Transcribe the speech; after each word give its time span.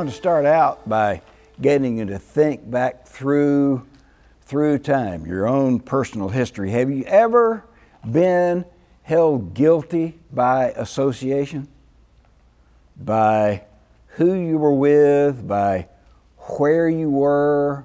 want 0.00 0.08
to 0.08 0.16
start 0.16 0.46
out 0.46 0.88
by 0.88 1.20
getting 1.60 1.98
you 1.98 2.06
to 2.06 2.18
think 2.18 2.70
back 2.70 3.04
through 3.04 3.86
through 4.40 4.78
time, 4.78 5.26
your 5.26 5.46
own 5.46 5.78
personal 5.78 6.30
history. 6.30 6.70
Have 6.70 6.90
you 6.90 7.04
ever 7.04 7.66
been 8.10 8.64
held 9.02 9.52
guilty 9.52 10.18
by 10.32 10.70
association? 10.70 11.68
By 12.96 13.64
who 14.12 14.32
you 14.32 14.56
were 14.56 14.72
with, 14.72 15.46
by 15.46 15.86
where 16.56 16.88
you 16.88 17.10
were. 17.10 17.84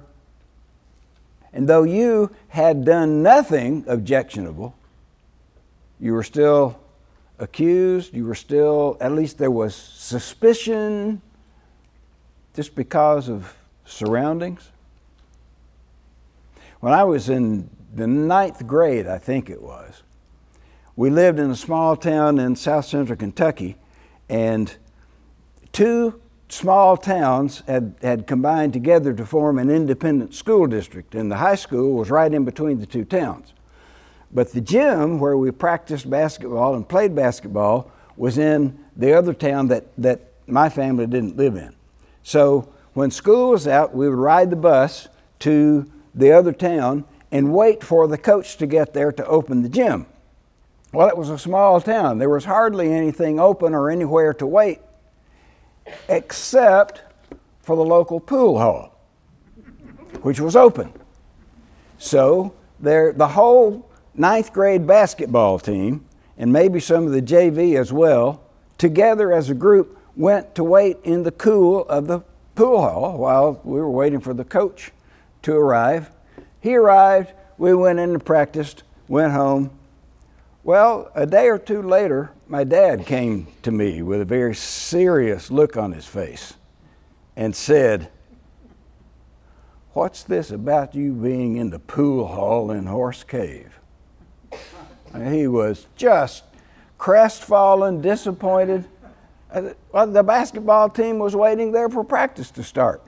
And 1.52 1.68
though 1.68 1.82
you 1.82 2.34
had 2.48 2.86
done 2.86 3.22
nothing 3.22 3.84
objectionable, 3.86 4.74
you 6.00 6.14
were 6.14 6.22
still 6.22 6.80
accused, 7.38 8.14
you 8.14 8.24
were 8.24 8.34
still, 8.34 8.96
at 9.02 9.12
least 9.12 9.36
there 9.36 9.50
was 9.50 9.74
suspicion 9.74 11.20
just 12.56 12.74
because 12.74 13.28
of 13.28 13.54
surroundings. 13.84 14.70
When 16.80 16.94
I 16.94 17.04
was 17.04 17.28
in 17.28 17.68
the 17.94 18.06
ninth 18.06 18.66
grade, 18.66 19.06
I 19.06 19.18
think 19.18 19.50
it 19.50 19.62
was, 19.62 20.02
we 20.96 21.10
lived 21.10 21.38
in 21.38 21.50
a 21.50 21.56
small 21.56 21.96
town 21.96 22.38
in 22.38 22.56
south 22.56 22.86
central 22.86 23.16
Kentucky, 23.16 23.76
and 24.30 24.74
two 25.72 26.18
small 26.48 26.96
towns 26.96 27.62
had, 27.66 27.94
had 28.00 28.26
combined 28.26 28.72
together 28.72 29.12
to 29.12 29.26
form 29.26 29.58
an 29.58 29.68
independent 29.68 30.34
school 30.34 30.66
district, 30.66 31.14
and 31.14 31.30
the 31.30 31.36
high 31.36 31.54
school 31.56 31.92
was 31.92 32.08
right 32.10 32.32
in 32.32 32.46
between 32.46 32.80
the 32.80 32.86
two 32.86 33.04
towns. 33.04 33.52
But 34.32 34.52
the 34.52 34.62
gym 34.62 35.20
where 35.20 35.36
we 35.36 35.50
practiced 35.50 36.08
basketball 36.08 36.74
and 36.74 36.88
played 36.88 37.14
basketball 37.14 37.90
was 38.16 38.38
in 38.38 38.82
the 38.96 39.12
other 39.12 39.34
town 39.34 39.68
that, 39.68 39.84
that 39.98 40.32
my 40.46 40.70
family 40.70 41.06
didn't 41.06 41.36
live 41.36 41.56
in. 41.56 41.75
So 42.26 42.68
when 42.92 43.12
school 43.12 43.50
was 43.50 43.68
out, 43.68 43.94
we 43.94 44.08
would 44.08 44.18
ride 44.18 44.50
the 44.50 44.56
bus 44.56 45.06
to 45.38 45.88
the 46.12 46.32
other 46.32 46.52
town 46.52 47.04
and 47.30 47.54
wait 47.54 47.84
for 47.84 48.08
the 48.08 48.18
coach 48.18 48.56
to 48.56 48.66
get 48.66 48.92
there 48.92 49.12
to 49.12 49.24
open 49.26 49.62
the 49.62 49.68
gym. 49.68 50.06
Well, 50.92 51.06
it 51.06 51.16
was 51.16 51.30
a 51.30 51.38
small 51.38 51.80
town. 51.80 52.18
There 52.18 52.28
was 52.28 52.44
hardly 52.44 52.92
anything 52.92 53.38
open 53.38 53.74
or 53.74 53.90
anywhere 53.90 54.34
to 54.34 54.46
wait 54.46 54.80
except 56.08 57.02
for 57.62 57.76
the 57.76 57.84
local 57.84 58.18
pool 58.18 58.58
hall, 58.58 58.98
which 60.22 60.40
was 60.40 60.56
open. 60.56 60.92
So 61.96 62.54
there, 62.80 63.12
the 63.12 63.28
whole 63.28 63.88
ninth 64.16 64.52
grade 64.52 64.84
basketball 64.84 65.60
team, 65.60 66.04
and 66.36 66.52
maybe 66.52 66.80
some 66.80 67.06
of 67.06 67.12
the 67.12 67.22
JV 67.22 67.78
as 67.78 67.92
well, 67.92 68.42
together 68.78 69.32
as 69.32 69.48
a 69.48 69.54
group 69.54 69.95
went 70.16 70.54
to 70.54 70.64
wait 70.64 70.96
in 71.04 71.22
the 71.22 71.30
cool 71.30 71.86
of 71.88 72.06
the 72.06 72.20
pool 72.54 72.80
hall 72.80 73.18
while 73.18 73.60
we 73.64 73.78
were 73.78 73.90
waiting 73.90 74.20
for 74.20 74.34
the 74.34 74.44
coach 74.44 74.90
to 75.42 75.54
arrive. 75.54 76.10
He 76.60 76.74
arrived, 76.74 77.32
we 77.58 77.74
went 77.74 77.98
in 77.98 78.10
and 78.10 78.24
practiced, 78.24 78.82
went 79.06 79.32
home. 79.32 79.70
Well, 80.64 81.12
a 81.14 81.26
day 81.26 81.48
or 81.48 81.58
two 81.58 81.82
later, 81.82 82.32
my 82.48 82.64
dad 82.64 83.06
came 83.06 83.46
to 83.62 83.70
me 83.70 84.02
with 84.02 84.20
a 84.20 84.24
very 84.24 84.54
serious 84.54 85.50
look 85.50 85.76
on 85.76 85.92
his 85.92 86.06
face 86.06 86.54
and 87.36 87.54
said, 87.54 88.08
What's 89.92 90.22
this 90.24 90.50
about 90.50 90.94
you 90.94 91.12
being 91.12 91.56
in 91.56 91.70
the 91.70 91.78
pool 91.78 92.26
hall 92.26 92.70
in 92.70 92.86
Horse 92.86 93.22
Cave? 93.22 93.78
And 95.14 95.34
He 95.34 95.46
was 95.46 95.86
just 95.96 96.44
crestfallen, 96.98 98.02
disappointed. 98.02 98.86
The 99.60 100.22
basketball 100.22 100.90
team 100.90 101.18
was 101.18 101.34
waiting 101.34 101.72
there 101.72 101.88
for 101.88 102.04
practice 102.04 102.50
to 102.52 102.62
start. 102.62 103.02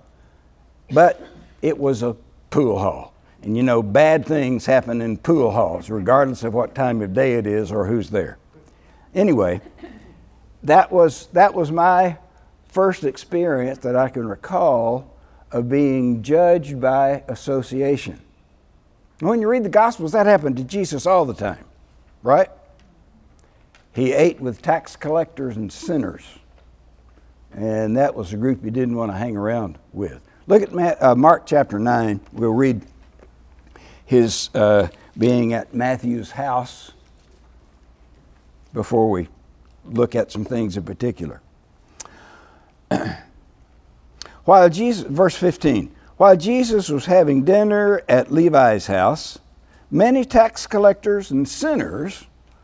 But 0.91 1.21
it 1.63 1.77
was 1.77 2.03
a 2.03 2.17
pool 2.51 2.79
hall. 2.79 3.15
And 3.43 3.57
you 3.57 3.63
know, 3.63 3.83
bad 3.83 4.27
things 4.27 4.67
happen 4.67 5.01
in 5.01 5.19
pool 5.19 5.51
halls, 5.51 5.91
regardless 5.91 6.43
of 6.43 6.55
what 6.55 6.75
time 6.75 7.03
of 7.03 7.15
day 7.15 7.35
it 7.35 7.47
is 7.47 7.71
or 7.71 7.87
who's 7.87 8.11
there. 8.11 8.39
Anyway, 9.15 9.61
that 10.63 10.91
was, 10.91 11.27
that 11.29 11.55
was 11.55 11.71
my 11.71 12.19
first 12.69 13.05
experience 13.05 13.79
that 13.79 13.97
I 13.97 14.09
can 14.09 14.27
recall 14.27 15.15
of 15.53 15.69
being 15.69 16.23
judged 16.23 16.81
by 16.81 17.23
association. 17.29 18.21
When 19.21 19.41
you 19.41 19.49
read 19.49 19.65
the 19.65 19.71
Gospels, 19.71 20.13
that 20.13 20.27
happened 20.27 20.57
to 20.57 20.65
Jesus 20.65 21.07
all 21.07 21.25
the 21.25 21.35
time 21.35 21.65
right? 22.23 22.49
He 23.95 24.13
ate 24.13 24.41
with 24.41 24.63
tax 24.63 24.97
collectors 24.97 25.57
and 25.57 25.73
sinners. 25.73 26.23
And 27.53 27.97
that 27.97 28.15
was 28.15 28.33
a 28.33 28.37
group 28.37 28.63
he 28.63 28.71
didn't 28.71 28.97
want 28.97 29.11
to 29.11 29.17
hang 29.17 29.37
around 29.37 29.79
with. 29.93 30.21
Look 30.47 30.63
at 30.63 31.03
uh, 31.03 31.15
Mark 31.15 31.47
chapter 31.47 31.79
9. 31.79 32.21
We'll 32.33 32.53
read 32.53 32.83
his 34.05 34.51
uh, 34.55 34.89
being 35.17 35.53
at 35.53 35.75
Matthew's 35.75 36.33
house 36.33 36.93
before 38.73 39.11
we 39.11 39.29
look 39.85 40.15
at 40.15 40.31
some 40.31 40.45
things 40.45 40.77
in 40.77 40.85
particular. 40.85 41.41
while 44.45 44.69
Jesus, 44.69 45.05
verse 45.05 45.35
15, 45.37 45.95
while 46.17 46.37
Jesus 46.37 46.89
was 46.89 47.07
having 47.07 47.45
dinner 47.45 48.03
at 48.09 48.31
Levi's 48.31 48.87
house, 48.87 49.39
Many 49.91 50.25
tax 50.27 50.67
collectors 50.67 51.31
and 51.31 51.49
sinners 51.49 52.27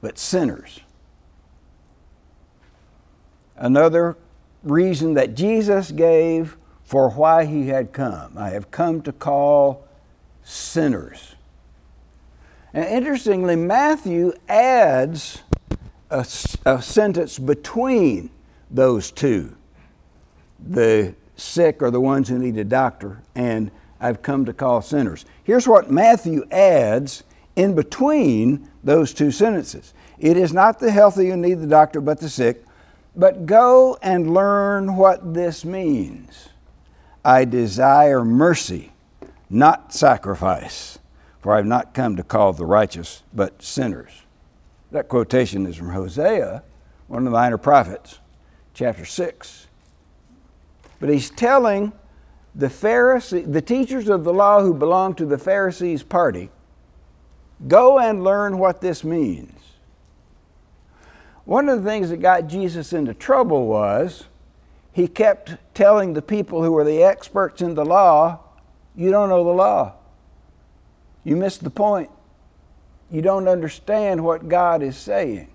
but 0.00 0.18
sinners. 0.18 0.80
Another 3.56 4.16
reason 4.62 5.14
that 5.14 5.34
Jesus 5.34 5.90
gave 5.90 6.56
for 6.84 7.10
why 7.10 7.44
he 7.44 7.68
had 7.68 7.92
come 7.92 8.38
I 8.38 8.50
have 8.50 8.70
come 8.70 9.02
to 9.02 9.12
call 9.12 9.86
sinners. 10.42 11.34
And 12.72 12.84
interestingly, 12.84 13.56
Matthew 13.56 14.32
adds 14.48 15.42
a, 16.10 16.26
a 16.64 16.82
sentence 16.82 17.38
between 17.38 18.30
those 18.70 19.10
two 19.10 19.56
the 20.58 21.14
sick 21.36 21.82
are 21.82 21.90
the 21.90 22.00
ones 22.00 22.28
who 22.28 22.38
need 22.38 22.56
a 22.58 22.64
doctor, 22.64 23.22
and 23.34 23.70
I've 24.00 24.22
come 24.22 24.44
to 24.46 24.52
call 24.52 24.82
sinners. 24.82 25.24
Here's 25.44 25.68
what 25.68 25.90
Matthew 25.90 26.44
adds 26.50 27.22
in 27.56 27.74
between 27.74 28.67
those 28.82 29.12
two 29.12 29.30
sentences 29.30 29.92
It 30.18 30.36
is 30.36 30.52
not 30.52 30.78
the 30.78 30.90
healthy 30.90 31.30
who 31.30 31.36
need 31.36 31.60
the 31.60 31.66
doctor, 31.66 32.00
but 32.00 32.20
the 32.20 32.28
sick. 32.28 32.64
But 33.14 33.46
go 33.46 33.98
and 34.00 34.32
learn 34.32 34.96
what 34.96 35.34
this 35.34 35.64
means. 35.64 36.50
I 37.24 37.44
desire 37.44 38.24
mercy, 38.24 38.92
not 39.50 39.92
sacrifice, 39.92 40.98
for 41.40 41.52
I 41.52 41.56
have 41.56 41.66
not 41.66 41.94
come 41.94 42.16
to 42.16 42.22
call 42.22 42.52
the 42.52 42.64
righteous, 42.64 43.22
but 43.34 43.62
sinners. 43.62 44.22
That 44.92 45.08
quotation 45.08 45.66
is 45.66 45.76
from 45.76 45.90
Hosea, 45.90 46.62
one 47.08 47.18
of 47.18 47.24
the 47.24 47.30
minor 47.30 47.58
prophets, 47.58 48.20
chapter 48.72 49.04
6. 49.04 49.66
But 51.00 51.08
he's 51.08 51.30
telling 51.30 51.92
the 52.54 52.68
Pharisee, 52.68 53.50
the 53.50 53.62
teachers 53.62 54.08
of 54.08 54.24
the 54.24 54.32
law 54.32 54.62
who 54.62 54.74
belong 54.74 55.14
to 55.16 55.26
the 55.26 55.38
Pharisees' 55.38 56.02
party, 56.02 56.50
go 57.66 57.98
and 57.98 58.22
learn 58.22 58.58
what 58.58 58.80
this 58.80 59.02
means. 59.02 59.52
One 61.44 61.68
of 61.68 61.82
the 61.82 61.90
things 61.90 62.10
that 62.10 62.18
got 62.18 62.46
Jesus 62.46 62.92
into 62.92 63.14
trouble 63.14 63.66
was 63.66 64.24
he 64.92 65.08
kept 65.08 65.56
telling 65.74 66.12
the 66.12 66.22
people 66.22 66.62
who 66.62 66.72
were 66.72 66.84
the 66.84 67.02
experts 67.02 67.62
in 67.62 67.74
the 67.74 67.84
law, 67.84 68.40
You 68.94 69.10
don't 69.10 69.28
know 69.28 69.44
the 69.44 69.50
law. 69.50 69.94
You 71.24 71.36
missed 71.36 71.62
the 71.62 71.70
point. 71.70 72.10
You 73.10 73.22
don't 73.22 73.48
understand 73.48 74.24
what 74.24 74.48
God 74.48 74.82
is 74.82 74.96
saying. 74.96 75.50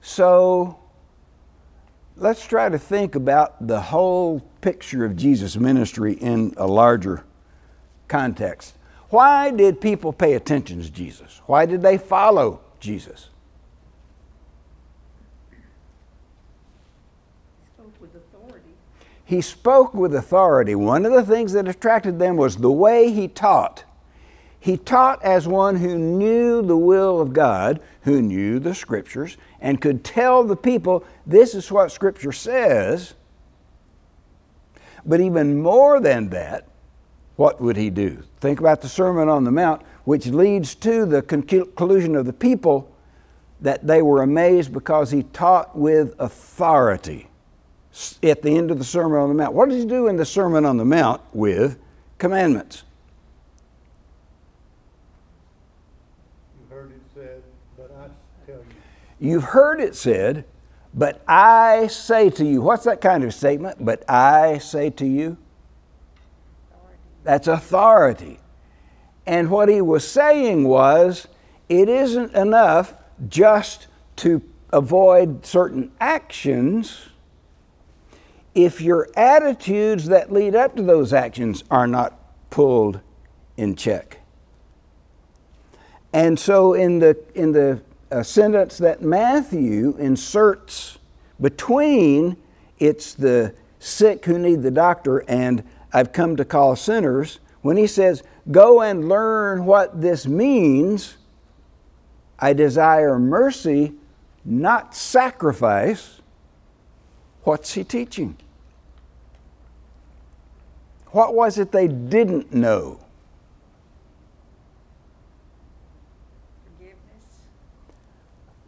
So 0.00 0.78
let's 2.16 2.46
try 2.46 2.68
to 2.68 2.78
think 2.78 3.14
about 3.14 3.66
the 3.66 3.80
whole 3.80 4.40
picture 4.60 5.04
of 5.04 5.16
Jesus' 5.16 5.56
ministry 5.56 6.14
in 6.14 6.54
a 6.56 6.66
larger 6.66 7.24
context. 8.08 8.76
Why 9.08 9.50
did 9.50 9.80
people 9.80 10.12
pay 10.12 10.34
attention 10.34 10.82
to 10.82 10.90
Jesus? 10.90 11.40
Why 11.46 11.64
did 11.64 11.82
they 11.82 11.96
follow 11.96 12.60
Jesus? 12.80 13.28
He 15.50 15.56
spoke 17.72 18.00
with 18.00 18.14
authority. 18.16 18.74
he 19.24 19.40
spoke 19.40 19.94
with 19.94 20.14
authority. 20.14 20.74
One 20.74 21.06
of 21.06 21.12
the 21.12 21.24
things 21.24 21.52
that 21.52 21.68
attracted 21.68 22.18
them 22.18 22.36
was 22.36 22.56
the 22.56 22.70
way 22.70 23.12
he 23.12 23.28
taught. 23.28 23.84
He 24.58 24.76
taught 24.76 25.22
as 25.22 25.46
one 25.46 25.76
who 25.76 25.96
knew 25.96 26.60
the 26.60 26.76
will 26.76 27.20
of 27.20 27.32
God, 27.32 27.80
who 28.02 28.20
knew 28.20 28.58
the 28.58 28.74
scriptures, 28.74 29.36
and 29.60 29.80
could 29.80 30.02
tell 30.02 30.42
the 30.42 30.56
people, 30.56 31.04
this 31.24 31.54
is 31.54 31.70
what 31.70 31.92
scripture 31.92 32.32
says. 32.32 33.14
But 35.04 35.20
even 35.20 35.62
more 35.62 36.00
than 36.00 36.30
that, 36.30 36.66
what 37.36 37.60
would 37.60 37.76
he 37.76 37.90
do? 37.90 38.24
Think 38.46 38.60
about 38.60 38.80
the 38.80 38.88
Sermon 38.88 39.28
on 39.28 39.42
the 39.42 39.50
Mount, 39.50 39.82
which 40.04 40.26
leads 40.28 40.76
to 40.76 41.04
the 41.04 41.20
conclusion 41.20 42.14
of 42.14 42.26
the 42.26 42.32
people 42.32 42.94
that 43.60 43.84
they 43.84 44.02
were 44.02 44.22
amazed 44.22 44.72
because 44.72 45.10
he 45.10 45.24
taught 45.24 45.76
with 45.76 46.14
authority 46.20 47.26
at 48.22 48.42
the 48.42 48.56
end 48.56 48.70
of 48.70 48.78
the 48.78 48.84
Sermon 48.84 49.18
on 49.18 49.30
the 49.30 49.34
Mount. 49.34 49.52
What 49.52 49.68
does 49.68 49.82
he 49.82 49.88
do 49.88 50.06
in 50.06 50.16
the 50.16 50.24
Sermon 50.24 50.64
on 50.64 50.76
the 50.76 50.84
Mount 50.84 51.22
with 51.32 51.76
commandments? 52.18 52.84
You 56.70 56.70
heard 56.70 56.92
it 56.92 57.02
said, 57.16 57.42
but 57.76 57.90
I 57.98 58.46
tell 58.46 58.58
you. 58.58 59.28
You've 59.28 59.42
heard 59.42 59.80
it 59.80 59.96
said, 59.96 60.44
but 60.94 61.20
I 61.26 61.88
say 61.88 62.30
to 62.30 62.44
you. 62.44 62.62
What's 62.62 62.84
that 62.84 63.00
kind 63.00 63.24
of 63.24 63.34
statement? 63.34 63.84
But 63.84 64.08
I 64.08 64.58
say 64.58 64.90
to 64.90 65.04
you? 65.04 65.36
That's 67.26 67.48
authority. 67.48 68.38
And 69.26 69.50
what 69.50 69.68
he 69.68 69.80
was 69.80 70.08
saying 70.08 70.68
was, 70.68 71.26
it 71.68 71.88
isn't 71.88 72.32
enough 72.36 72.94
just 73.28 73.88
to 74.16 74.40
avoid 74.72 75.44
certain 75.44 75.90
actions 76.00 77.08
if 78.54 78.80
your 78.80 79.08
attitudes 79.16 80.06
that 80.06 80.32
lead 80.32 80.54
up 80.54 80.76
to 80.76 80.82
those 80.82 81.12
actions 81.12 81.64
are 81.68 81.88
not 81.88 82.16
pulled 82.48 83.00
in 83.56 83.74
check. 83.74 84.20
And 86.12 86.38
so 86.38 86.74
in 86.74 87.00
the 87.00 87.18
in 87.34 87.50
the 87.50 87.82
uh, 88.12 88.22
sentence 88.22 88.78
that 88.78 89.02
Matthew 89.02 89.96
inserts 89.98 90.98
between 91.40 92.36
it's 92.78 93.14
the 93.14 93.52
sick 93.80 94.24
who 94.26 94.38
need 94.38 94.62
the 94.62 94.70
doctor 94.70 95.24
and 95.28 95.64
I've 95.96 96.12
come 96.12 96.36
to 96.36 96.44
call 96.44 96.76
sinners, 96.76 97.38
when 97.62 97.78
he 97.78 97.86
says, 97.86 98.22
Go 98.50 98.82
and 98.82 99.08
learn 99.08 99.64
what 99.64 100.02
this 100.02 100.26
means, 100.26 101.16
I 102.38 102.52
desire 102.52 103.18
mercy, 103.18 103.94
not 104.44 104.94
sacrifice, 104.94 106.20
what's 107.44 107.72
he 107.72 107.82
teaching? 107.82 108.36
What 111.12 111.32
was 111.32 111.56
it 111.56 111.72
they 111.72 111.88
didn't 111.88 112.52
know? 112.52 113.00
Forgiveness. 116.76 117.24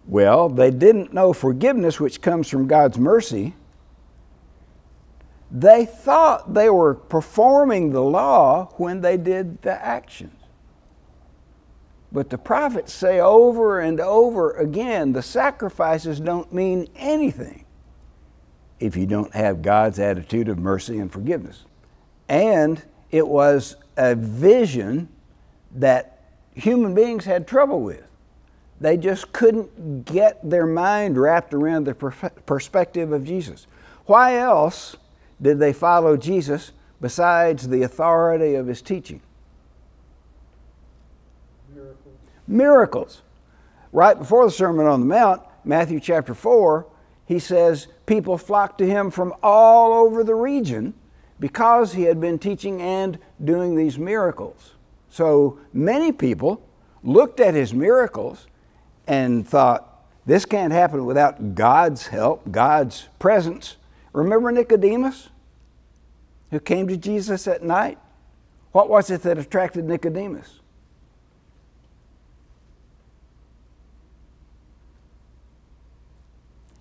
Well, 0.06 0.48
they 0.48 0.70
didn't 0.70 1.12
know 1.12 1.34
forgiveness, 1.34 2.00
which 2.00 2.22
comes 2.22 2.48
from 2.48 2.66
God's 2.66 2.96
mercy. 2.96 3.52
They 5.50 5.86
thought 5.86 6.54
they 6.54 6.68
were 6.68 6.94
performing 6.94 7.92
the 7.92 8.02
law 8.02 8.66
when 8.76 9.00
they 9.00 9.16
did 9.16 9.62
the 9.62 9.72
actions. 9.84 10.34
But 12.10 12.30
the 12.30 12.38
prophets 12.38 12.92
say 12.92 13.20
over 13.20 13.80
and 13.80 14.00
over 14.00 14.52
again 14.52 15.12
the 15.12 15.22
sacrifices 15.22 16.20
don't 16.20 16.52
mean 16.52 16.88
anything 16.96 17.64
if 18.80 18.96
you 18.96 19.06
don't 19.06 19.34
have 19.34 19.60
God's 19.62 19.98
attitude 19.98 20.48
of 20.48 20.58
mercy 20.58 20.98
and 20.98 21.12
forgiveness. 21.12 21.64
And 22.28 22.82
it 23.10 23.26
was 23.26 23.76
a 23.96 24.14
vision 24.14 25.08
that 25.72 26.22
human 26.54 26.94
beings 26.94 27.24
had 27.24 27.46
trouble 27.46 27.80
with. 27.82 28.04
They 28.80 28.96
just 28.96 29.32
couldn't 29.32 30.04
get 30.04 30.48
their 30.48 30.66
mind 30.66 31.18
wrapped 31.18 31.52
around 31.52 31.84
the 31.84 31.94
perspective 31.94 33.12
of 33.12 33.24
Jesus. 33.24 33.66
Why 34.06 34.36
else 34.36 34.96
did 35.40 35.58
they 35.58 35.72
follow 35.72 36.16
Jesus 36.16 36.72
besides 37.00 37.68
the 37.68 37.82
authority 37.82 38.54
of 38.54 38.66
his 38.66 38.82
teaching? 38.82 39.20
Miracles. 41.72 42.16
Miracles. 42.46 43.22
Right 43.92 44.18
before 44.18 44.44
the 44.44 44.50
Sermon 44.50 44.86
on 44.86 45.00
the 45.00 45.06
Mount, 45.06 45.42
Matthew 45.64 46.00
chapter 46.00 46.34
4, 46.34 46.86
he 47.26 47.38
says 47.38 47.88
people 48.06 48.38
flocked 48.38 48.78
to 48.78 48.86
him 48.86 49.10
from 49.10 49.34
all 49.42 49.92
over 49.92 50.24
the 50.24 50.34
region 50.34 50.94
because 51.40 51.92
he 51.92 52.02
had 52.02 52.20
been 52.20 52.38
teaching 52.38 52.82
and 52.82 53.18
doing 53.42 53.76
these 53.76 53.98
miracles. 53.98 54.74
So 55.08 55.58
many 55.72 56.12
people 56.12 56.62
looked 57.02 57.40
at 57.40 57.54
his 57.54 57.72
miracles 57.72 58.46
and 59.06 59.46
thought, 59.46 60.04
this 60.26 60.44
can't 60.44 60.72
happen 60.72 61.06
without 61.06 61.54
God's 61.54 62.08
help, 62.08 62.50
God's 62.50 63.08
presence. 63.18 63.76
Remember 64.12 64.50
Nicodemus, 64.50 65.28
who 66.50 66.60
came 66.60 66.88
to 66.88 66.96
Jesus 66.96 67.46
at 67.46 67.62
night? 67.62 67.98
What 68.72 68.88
was 68.88 69.10
it 69.10 69.22
that 69.22 69.38
attracted 69.38 69.84
Nicodemus? 69.84 70.60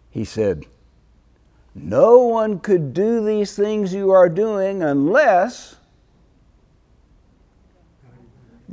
He 0.10 0.26
said, 0.26 0.66
No 1.76 2.20
one 2.20 2.60
could 2.60 2.94
do 2.94 3.24
these 3.24 3.56
things 3.56 3.94
you 3.94 4.10
are 4.12 4.30
doing 4.30 4.82
unless 4.82 5.76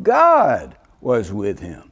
God 0.03 0.77
was 1.01 1.33
with 1.33 1.61
him. 1.61 1.91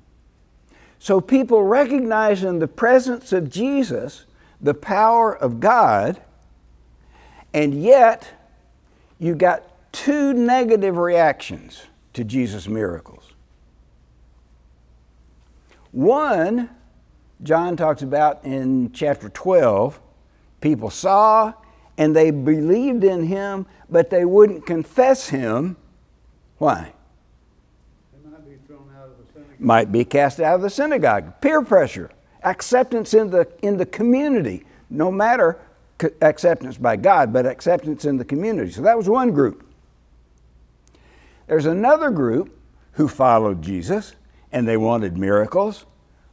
So 0.99 1.21
people 1.21 1.65
recognize 1.65 2.45
in 2.45 2.61
the 2.61 2.69
presence 2.69 3.33
of 3.33 3.51
Jesus 3.51 4.25
the 4.61 4.75
power 4.75 5.37
of 5.37 5.61
God 5.61 6.23
and 7.55 7.83
yet, 7.83 8.29
you 9.19 9.35
got 9.35 9.93
two 9.93 10.33
negative 10.33 10.97
reactions 10.97 11.87
to 12.15 12.25
Jesus' 12.25 12.67
miracles. 12.69 13.33
One, 15.91 16.71
John 17.43 17.77
talks 17.77 18.03
about 18.03 18.45
in 18.45 18.93
chapter 18.93 19.29
12, 19.29 20.01
people 20.61 20.91
saw 20.91 21.53
and 21.99 22.17
they 22.17 22.31
believed 22.31 23.05
in 23.05 23.25
him, 23.25 23.67
but 23.91 24.09
they 24.09 24.25
wouldn't 24.25 24.65
confess 24.65 25.29
him. 25.29 25.77
Why? 26.57 26.93
They 28.13 28.31
might 28.31 28.49
be 28.49 28.57
thrown 28.67 28.89
out 28.97 29.11
of 29.11 29.19
the 29.19 29.33
synagogue. 29.33 29.61
Might 29.61 29.93
be 29.93 30.05
cast 30.05 30.41
out 30.41 30.55
of 30.55 30.63
the 30.63 30.71
synagogue. 30.71 31.41
Peer 31.43 31.63
pressure, 31.63 32.11
acceptance 32.43 33.13
in 33.13 33.31
the, 33.31 33.47
in 33.61 33.77
the 33.77 33.85
community, 33.85 34.65
no 34.89 35.11
matter 35.11 35.61
acceptance 36.21 36.77
by 36.77 36.97
God, 36.97 37.33
but 37.33 37.47
acceptance 37.47 38.05
in 38.05 38.17
the 38.17 38.25
community. 38.25 38.71
So 38.71 38.83
that 38.83 38.97
was 38.97 39.09
one 39.09 39.33
group. 39.33 39.67
There's 41.47 41.67
another 41.67 42.11
group 42.11 42.59
who 42.93 43.09
followed 43.09 43.63
Jesus 43.63 44.15
and 44.53 44.67
they 44.67 44.77
wanted 44.77 45.17
miracles, 45.17 45.87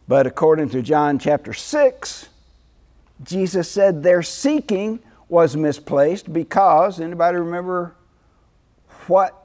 but 0.08 0.28
according 0.28 0.70
to 0.70 0.82
John 0.82 1.20
chapter 1.20 1.54
6, 1.54 2.30
Jesus 3.24 3.70
said 3.70 4.04
their 4.04 4.24
seeking 4.24 5.00
was 5.28 5.56
misplaced 5.56 6.32
because 6.32 7.00
anybody 7.00 7.38
remember 7.38 7.96
what 9.08 9.36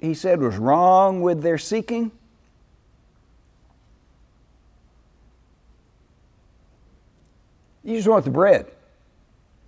he 0.00 0.14
said 0.14 0.40
was 0.40 0.56
wrong 0.56 1.22
with 1.22 1.42
their 1.42 1.58
seeking? 1.58 2.10
You 7.84 7.96
just 7.96 8.08
want 8.08 8.24
the 8.24 8.30
bread. 8.30 8.66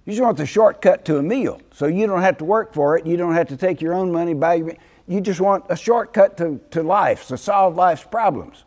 You 0.05 0.13
just 0.13 0.23
want 0.23 0.37
the 0.37 0.47
shortcut 0.47 1.05
to 1.07 1.17
a 1.17 1.23
meal. 1.23 1.61
So 1.73 1.87
you 1.87 2.07
don't 2.07 2.23
have 2.23 2.39
to 2.39 2.45
work 2.45 2.75
for 2.75 2.99
it. 2.99 3.07
You 3.07 3.17
don't 3.17 3.35
have 3.35 3.49
to 3.49 3.57
take 3.57 3.81
your 3.81 3.95
own 3.95 4.13
money, 4.13 4.35
buy 4.35 4.55
your, 4.55 4.75
you 5.07 5.21
just 5.21 5.41
want 5.41 5.65
a 5.69 5.77
shortcut 5.77 6.37
to, 6.39 6.61
to 6.71 6.83
life, 6.83 7.27
to 7.29 7.39
solve 7.39 7.77
life's 7.77 8.05
problems. 8.05 8.65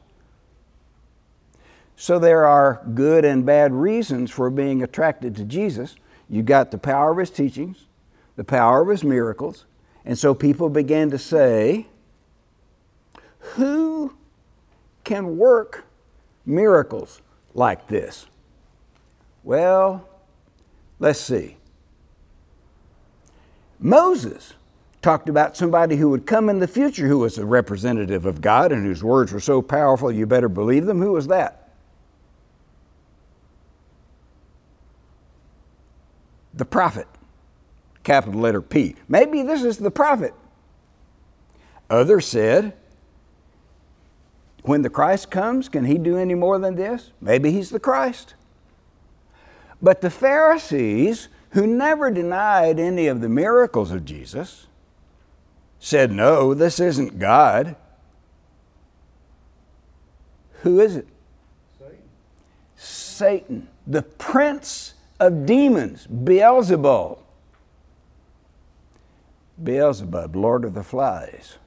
So 1.96 2.20
there 2.20 2.46
are 2.46 2.82
good 2.94 3.26
and 3.26 3.46
bad 3.46 3.74
reasons 3.74 4.30
for 4.30 4.50
being 4.50 4.84
attracted 4.84 5.36
to 5.38 5.44
Jesus. 5.44 5.96
You 6.30 6.44
got 6.44 6.70
the 6.70 6.78
power 6.78 7.12
of 7.12 7.18
his 7.18 7.32
teachings, 7.32 7.86
the 8.36 8.44
power 8.44 8.82
of 8.82 8.90
his 8.90 9.04
miracles, 9.04 9.66
and 10.06 10.18
so 10.18 10.36
people 10.36 10.70
began 10.70 11.10
to 11.10 11.18
say, 11.18 11.88
Who 13.56 14.14
can 15.04 15.38
work 15.38 15.86
miracles 16.46 17.22
like 17.56 17.88
this? 17.88 18.28
Well, 19.44 20.08
Let's 21.00 21.20
see. 21.20 21.58
Moses 23.80 24.54
talked 25.02 25.30
about 25.30 25.56
somebody 25.56 25.98
who 25.98 26.10
would 26.10 26.26
come 26.26 26.50
in 26.50 26.60
the 26.60 26.68
future 26.68 27.08
who 27.08 27.20
was 27.20 27.38
a 27.38 27.46
representative 27.46 28.26
of 28.26 28.42
God 28.42 28.72
and 28.72 28.84
whose 28.84 29.04
words 29.04 29.32
were 29.32 29.40
so 29.40 29.62
powerful 29.62 30.12
you 30.12 30.26
better 30.26 30.50
believe 30.50 30.86
them. 30.86 31.00
Who 31.02 31.14
was 31.14 31.28
that? 31.28 31.70
The 36.54 36.66
prophet 36.66 37.08
capital 38.04 38.40
letter 38.40 38.62
P. 38.62 38.96
Maybe 39.08 39.44
this 39.44 39.64
is 39.64 39.78
the 39.78 39.92
prophet. 39.92 40.34
Others 41.90 42.26
said, 42.26 42.74
when 44.64 44.82
the 44.82 44.90
Christ 44.90 45.30
comes, 45.30 45.70
can 45.70 45.86
he 45.86 45.98
do 45.98 46.18
any 46.18 46.34
more 46.34 46.58
than 46.58 46.76
this? 46.76 47.12
Maybe 47.22 47.52
he's 47.52 47.70
the 47.70 47.80
Christ. 47.80 48.34
But 49.82 50.02
the 50.02 50.10
Pharisees, 50.10 51.28
who 51.52 51.68
never 51.68 52.10
denied 52.12 52.80
any 52.80 53.08
of 53.08 53.22
the 53.22 53.30
miracles 53.30 53.92
of 53.92 54.06
Jesus, 54.06 54.68
said, 55.80 56.12
No, 56.12 56.54
this 56.54 56.80
isn't 56.80 57.20
God. 57.20 57.76
Who 60.62 60.80
is 60.80 60.96
it? 60.96 61.08
Satan. 61.80 61.98
Satan, 62.76 63.68
the 63.86 64.02
prince 64.02 64.96
of 65.20 65.46
demons, 65.46 66.08
Beelzebul. 66.08 67.20
Beelzebub, 69.64 70.36
Lord 70.36 70.66
of 70.66 70.74
the 70.74 70.84
Flies. 70.84 71.58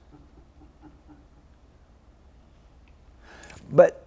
But 3.73 4.05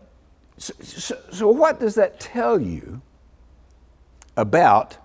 so, 0.57 0.73
so, 0.81 1.17
so, 1.31 1.47
what 1.47 1.79
does 1.79 1.95
that 1.95 2.19
tell 2.19 2.59
you 2.61 3.01
about 4.35 4.97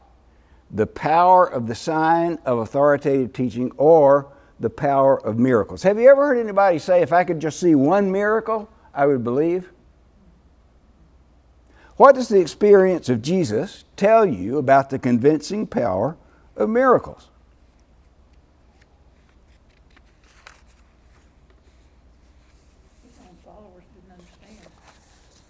the 0.71 0.87
power 0.87 1.47
of 1.47 1.67
the 1.67 1.75
sign 1.75 2.39
of 2.45 2.59
authoritative 2.59 3.33
teaching 3.33 3.73
or 3.77 4.33
the 4.61 4.71
power 4.71 5.25
of 5.25 5.39
miracles? 5.39 5.83
Have 5.83 5.99
you 5.99 6.11
ever 6.11 6.27
heard 6.29 6.39
anybody 6.39 6.79
say, 6.79 7.03
if 7.03 7.13
I 7.13 7.25
could 7.25 7.41
just 7.41 7.61
see 7.61 7.75
one 7.75 8.11
miracle, 8.11 8.69
I 8.95 9.07
would 9.07 9.25
believe? 9.25 9.71
What 11.97 12.15
does 12.15 12.29
the 12.29 12.41
experience 12.41 13.09
of 13.09 13.23
Jesus 13.23 13.85
tell 13.97 14.25
you 14.25 14.59
about 14.59 14.91
the 14.91 14.99
convincing 14.99 15.67
power 15.67 16.17
of 16.57 16.69
miracles? 16.69 17.29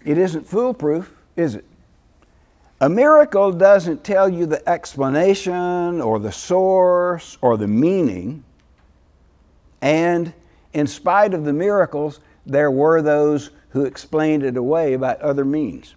It 0.03 0.17
isn't 0.17 0.47
foolproof, 0.47 1.13
is 1.35 1.55
it? 1.55 1.65
A 2.81 2.87
miracle 2.87 3.51
doesn't 3.51 4.05
tell 4.05 4.29
you 4.29 4.45
the 4.45 4.67
explanation 4.67 5.99
or 5.99 6.17
the 6.17 6.31
source 6.31 7.37
or 7.41 7.57
the 7.57 7.67
meaning. 7.67 8.45
And 9.81 10.33
in 10.71 10.87
spite 10.87 11.33
of 11.33 11.43
the 11.43 11.51
miracles, 11.51 12.21
there 12.45 12.71
were 12.71 13.01
those 13.01 13.51
who 13.69 13.83
explained 13.83 14.43
it 14.43 14.55
away 14.55 14.95
by 14.95 15.15
other 15.15 15.43
means. 15.43 15.95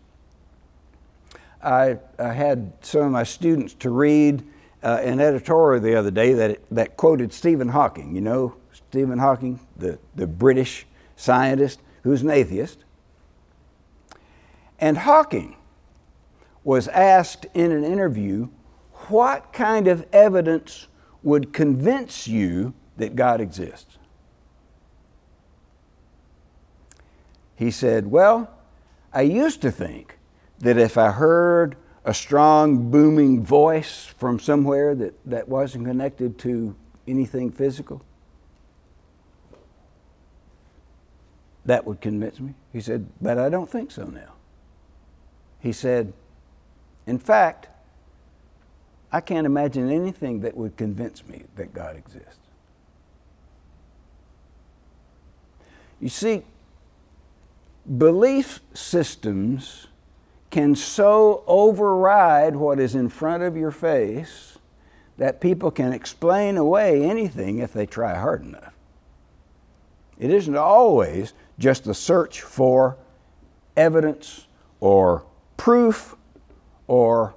I, 1.63 1.99
I 2.19 2.33
had 2.33 2.73
some 2.81 3.03
of 3.03 3.13
my 3.13 3.23
students 3.23 3.75
to 3.75 3.91
read 3.91 4.45
uh, 4.83 5.01
an 5.03 5.21
editorial 5.21 5.81
the 5.81 5.95
other 5.95 6.11
day 6.11 6.33
that, 6.35 6.61
that 6.73 6.97
quoted 6.97 7.33
Stephen 7.33 7.69
Hawking. 7.69 8.17
You 8.17 8.23
know, 8.23 8.57
Stephen 8.73 9.21
Hawking, 9.21 9.61
the, 9.77 10.01
the 10.17 10.27
British 10.27 10.87
scientist 11.15 11.81
who's 12.03 12.23
an 12.23 12.31
atheist. 12.31 12.85
And 14.81 14.99
Hawking 14.99 15.55
was 16.65 16.89
asked 16.89 17.47
in 17.55 17.73
an 17.73 17.85
interview, 17.85 18.49
What 19.09 19.53
kind 19.53 19.89
of 19.89 20.07
evidence 20.13 20.89
would 21.23 21.53
convince 21.53 22.27
you 22.27 22.75
that 22.97 23.17
God 23.17 23.41
exists? 23.41 23.99
He 27.57 27.71
said, 27.71 28.11
Well, 28.11 28.51
I 29.13 29.23
used 29.23 29.63
to 29.63 29.71
think 29.71 30.19
that 30.61 30.77
if 30.77 30.97
I 30.97 31.11
heard 31.11 31.77
a 32.05 32.15
strong 32.15 32.91
booming 32.91 33.45
voice 33.45 34.07
from 34.19 34.39
somewhere 34.39 34.95
that, 34.95 35.15
that 35.27 35.49
wasn't 35.49 35.87
connected 35.87 36.39
to 36.41 36.75
anything 37.07 37.51
physical, 37.51 38.03
that 41.65 41.87
would 41.87 42.01
convince 42.01 42.41
me. 42.41 42.55
He 42.73 42.81
said, 42.81 43.07
But 43.21 43.39
I 43.39 43.49
don't 43.49 43.71
think 43.71 43.91
so 43.91 44.07
now. 44.07 44.35
He 45.61 45.73
said, 45.73 46.13
In 47.07 47.19
fact, 47.19 47.69
I 49.11 49.21
can't 49.21 49.47
imagine 49.47 49.91
anything 49.91 50.41
that 50.41 50.57
would 50.57 50.77
convince 50.77 51.27
me 51.27 51.45
that 51.57 51.75
God 51.75 51.97
exists. 51.97 52.39
You 56.01 56.09
see, 56.09 56.43
belief 57.99 58.61
systems 58.75 59.87
can 60.51 60.75
so 60.75 61.45
override 61.47 62.57
what 62.57 62.79
is 62.79 62.95
in 62.95 63.09
front 63.09 63.43
of 63.43 63.57
your 63.57 63.71
face 63.71 64.59
that 65.19 65.41
people 65.41 65.71
can 65.71 65.93
explain 65.93 66.57
away 66.57 67.05
anything 67.05 67.59
if 67.59 67.73
they 67.73 67.87
try 67.87 68.15
hard 68.15 68.43
enough. 68.43 68.75
It 70.19 70.31
isn't 70.31 70.57
always 70.57 71.33
just 71.59 71.85
the 71.85 71.95
search 71.95 72.43
for 72.43 72.97
evidence 73.77 74.47
or 74.81 75.25
proof 75.57 76.17
or 76.93 77.35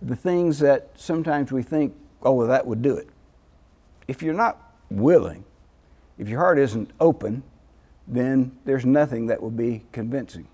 the 0.00 0.16
things 0.16 0.58
that 0.58 0.88
sometimes 0.94 1.52
we 1.52 1.62
think, 1.62 1.94
oh, 2.22 2.32
well, 2.32 2.46
that 2.46 2.66
would 2.66 2.80
do 2.80 2.96
it. 2.96 3.10
If 4.06 4.22
you're 4.22 4.32
not 4.32 4.72
willing, 4.88 5.44
if 6.16 6.30
your 6.30 6.38
heart 6.38 6.58
isn't 6.58 6.90
open, 6.98 7.42
then 8.06 8.56
there's 8.64 8.86
nothing 8.86 9.26
that 9.26 9.42
will 9.42 9.50
be 9.50 9.84
convincing. 9.92 10.48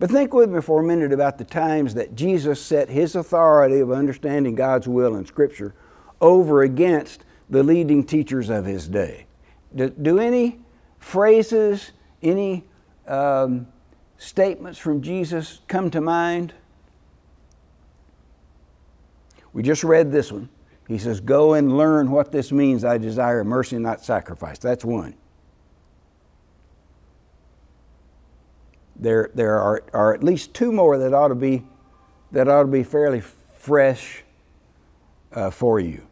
But 0.00 0.10
think 0.10 0.34
with 0.34 0.50
me 0.50 0.60
for 0.62 0.80
a 0.80 0.84
minute 0.84 1.12
about 1.12 1.38
the 1.38 1.44
times 1.44 1.94
that 1.94 2.16
Jesus 2.16 2.60
set 2.60 2.88
his 2.88 3.14
authority 3.14 3.78
of 3.78 3.92
understanding 3.92 4.56
God's 4.56 4.88
will 4.88 5.14
in 5.14 5.26
Scripture 5.26 5.76
over 6.20 6.62
against 6.62 7.24
the 7.48 7.62
leading 7.62 8.02
teachers 8.02 8.48
of 8.48 8.64
his 8.64 8.88
day. 8.88 9.26
Do, 9.76 9.90
do 9.90 10.18
any 10.18 10.58
phrases, 10.98 11.92
any 12.20 12.64
um, 13.06 13.68
statements 14.18 14.78
from 14.78 15.00
Jesus 15.00 15.60
come 15.68 15.90
to 15.90 16.00
mind? 16.00 16.52
We 19.52 19.62
just 19.62 19.82
read 19.82 20.12
this 20.12 20.30
one. 20.30 20.50
He 20.86 20.98
says, 20.98 21.20
Go 21.20 21.54
and 21.54 21.76
learn 21.76 22.10
what 22.10 22.32
this 22.32 22.52
means. 22.52 22.84
I 22.84 22.98
desire 22.98 23.44
mercy, 23.44 23.78
not 23.78 24.04
sacrifice. 24.04 24.58
That's 24.58 24.84
one. 24.84 25.14
There, 28.96 29.30
there 29.34 29.58
are, 29.58 29.84
are 29.92 30.14
at 30.14 30.24
least 30.24 30.54
two 30.54 30.72
more 30.72 30.98
that 30.98 31.14
ought 31.14 31.28
to 31.28 31.34
be, 31.34 31.64
that 32.32 32.48
ought 32.48 32.62
to 32.62 32.68
be 32.68 32.82
fairly 32.82 33.20
fresh 33.20 34.24
uh, 35.32 35.50
for 35.50 35.78
you. 35.78 36.02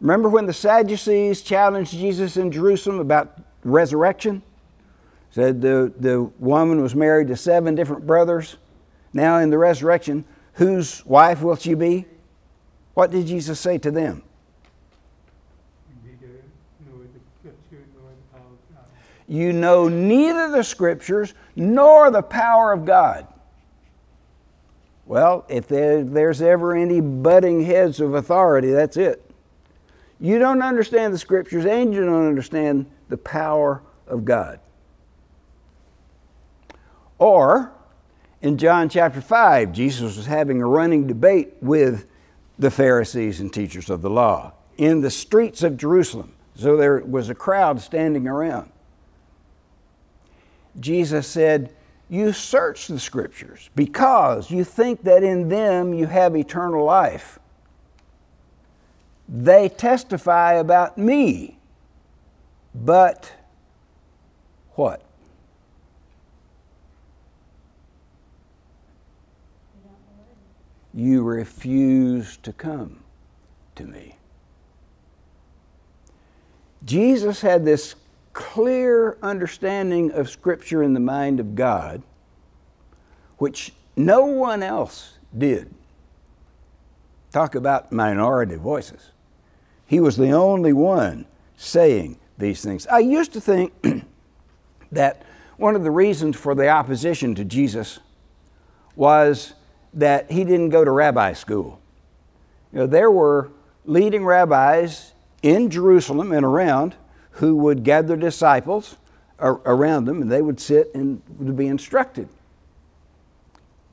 Remember 0.00 0.28
when 0.28 0.46
the 0.46 0.52
Sadducees 0.52 1.40
challenged 1.40 1.92
Jesus 1.92 2.36
in 2.36 2.52
Jerusalem 2.52 2.98
about 2.98 3.40
resurrection? 3.62 4.42
Said 5.34 5.60
the, 5.60 5.92
the 5.98 6.22
woman 6.38 6.80
was 6.80 6.94
married 6.94 7.26
to 7.26 7.34
seven 7.34 7.74
different 7.74 8.06
brothers. 8.06 8.56
Now, 9.12 9.38
in 9.38 9.50
the 9.50 9.58
resurrection, 9.58 10.24
whose 10.52 11.04
wife 11.04 11.42
will 11.42 11.56
she 11.56 11.74
be? 11.74 12.06
What 12.94 13.10
did 13.10 13.26
Jesus 13.26 13.58
say 13.58 13.78
to 13.78 13.90
them? 13.90 14.22
You 19.26 19.52
know 19.52 19.88
neither 19.88 20.52
the 20.52 20.62
scriptures 20.62 21.34
nor 21.56 22.12
the 22.12 22.22
power 22.22 22.70
of 22.70 22.84
God. 22.84 23.26
Well, 25.04 25.46
if 25.48 25.66
there's 25.66 26.42
ever 26.42 26.76
any 26.76 27.00
butting 27.00 27.64
heads 27.64 27.98
of 27.98 28.14
authority, 28.14 28.70
that's 28.70 28.96
it. 28.96 29.28
You 30.20 30.38
don't 30.38 30.62
understand 30.62 31.12
the 31.12 31.18
scriptures 31.18 31.66
and 31.66 31.92
you 31.92 32.04
don't 32.04 32.28
understand 32.28 32.86
the 33.08 33.16
power 33.16 33.82
of 34.06 34.24
God. 34.24 34.60
Or, 37.24 37.72
in 38.42 38.58
John 38.58 38.90
chapter 38.90 39.22
5, 39.22 39.72
Jesus 39.72 40.14
was 40.14 40.26
having 40.26 40.60
a 40.60 40.66
running 40.66 41.06
debate 41.06 41.54
with 41.62 42.04
the 42.58 42.70
Pharisees 42.70 43.40
and 43.40 43.50
teachers 43.50 43.88
of 43.88 44.02
the 44.02 44.10
law 44.10 44.52
in 44.76 45.00
the 45.00 45.10
streets 45.10 45.62
of 45.62 45.78
Jerusalem. 45.78 46.34
So 46.54 46.76
there 46.76 46.98
was 46.98 47.30
a 47.30 47.34
crowd 47.34 47.80
standing 47.80 48.28
around. 48.28 48.70
Jesus 50.78 51.26
said, 51.26 51.74
You 52.10 52.34
search 52.34 52.88
the 52.88 53.00
scriptures 53.00 53.70
because 53.74 54.50
you 54.50 54.62
think 54.62 55.04
that 55.04 55.22
in 55.22 55.48
them 55.48 55.94
you 55.94 56.04
have 56.04 56.36
eternal 56.36 56.84
life. 56.84 57.38
They 59.26 59.70
testify 59.70 60.56
about 60.56 60.98
me. 60.98 61.56
But 62.74 63.32
what? 64.72 65.00
You 70.94 71.22
refuse 71.22 72.36
to 72.38 72.52
come 72.52 73.00
to 73.74 73.84
me. 73.84 74.16
Jesus 76.84 77.40
had 77.40 77.64
this 77.64 77.96
clear 78.32 79.16
understanding 79.22 80.12
of 80.12 80.30
Scripture 80.30 80.82
in 80.82 80.94
the 80.94 81.00
mind 81.00 81.40
of 81.40 81.54
God, 81.54 82.02
which 83.38 83.72
no 83.96 84.24
one 84.26 84.62
else 84.62 85.18
did. 85.36 85.72
Talk 87.32 87.54
about 87.54 87.90
minority 87.90 88.56
voices. 88.56 89.10
He 89.86 89.98
was 89.98 90.16
the 90.16 90.30
only 90.30 90.72
one 90.72 91.26
saying 91.56 92.18
these 92.38 92.62
things. 92.62 92.86
I 92.86 93.00
used 93.00 93.32
to 93.32 93.40
think 93.40 93.72
that 94.92 95.22
one 95.56 95.74
of 95.74 95.82
the 95.82 95.90
reasons 95.90 96.36
for 96.36 96.54
the 96.54 96.68
opposition 96.68 97.34
to 97.36 97.44
Jesus 97.44 98.00
was 98.96 99.54
that 99.94 100.30
he 100.30 100.44
didn't 100.44 100.70
go 100.70 100.84
to 100.84 100.90
rabbi 100.90 101.32
school. 101.32 101.80
You 102.72 102.80
know, 102.80 102.86
there 102.86 103.10
were 103.10 103.50
leading 103.84 104.24
rabbis 104.24 105.12
in 105.42 105.70
Jerusalem 105.70 106.32
and 106.32 106.44
around 106.44 106.96
who 107.32 107.56
would 107.56 107.84
gather 107.84 108.16
disciples 108.16 108.96
around 109.40 110.04
them 110.04 110.22
and 110.22 110.30
they 110.30 110.42
would 110.42 110.60
sit 110.60 110.94
and 110.94 111.22
be 111.56 111.66
instructed. 111.66 112.28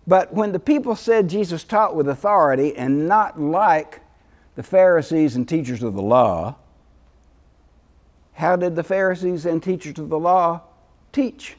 But 0.08 0.34
when 0.34 0.52
the 0.52 0.60
people 0.60 0.96
said 0.96 1.30
Jesus 1.30 1.64
taught 1.64 1.96
with 1.96 2.08
authority 2.08 2.76
and 2.76 3.08
not 3.08 3.40
like 3.40 4.02
the 4.56 4.64
Pharisees 4.64 5.36
and 5.36 5.48
teachers 5.48 5.84
of 5.84 5.94
the 5.94 6.02
law, 6.02 6.56
how 8.34 8.56
did 8.56 8.76
the 8.76 8.84
Pharisees 8.84 9.46
and 9.46 9.62
teachers 9.62 10.00
of 10.00 10.10
the 10.10 10.20
law 10.20 10.62
teach? 11.12 11.58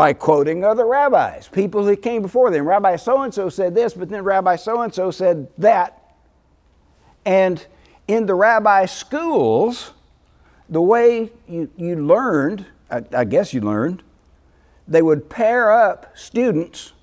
By 0.00 0.14
quoting 0.14 0.64
other 0.64 0.86
rabbis, 0.86 1.48
people 1.48 1.84
that 1.84 2.00
came 2.00 2.22
before 2.22 2.50
them. 2.50 2.66
Rabbi 2.66 2.96
so 2.96 3.20
and 3.20 3.34
so 3.34 3.50
said 3.50 3.74
this, 3.74 3.92
but 3.92 4.08
then 4.08 4.24
Rabbi 4.24 4.56
so 4.56 4.80
and 4.80 4.94
so 4.94 5.10
said 5.10 5.48
that. 5.58 6.14
And 7.26 7.66
in 8.08 8.24
the 8.24 8.34
rabbi 8.34 8.86
schools, 8.86 9.92
the 10.70 10.80
way 10.80 11.30
you, 11.46 11.70
you 11.76 11.96
learned, 11.96 12.64
I, 12.90 13.02
I 13.12 13.24
guess 13.26 13.52
you 13.52 13.60
learned, 13.60 14.02
they 14.88 15.02
would 15.02 15.28
pair 15.28 15.70
up 15.70 16.16
students 16.16 16.94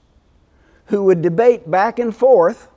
who 0.86 1.04
would 1.04 1.22
debate 1.22 1.70
back 1.70 2.00
and 2.00 2.16
forth 2.16 2.68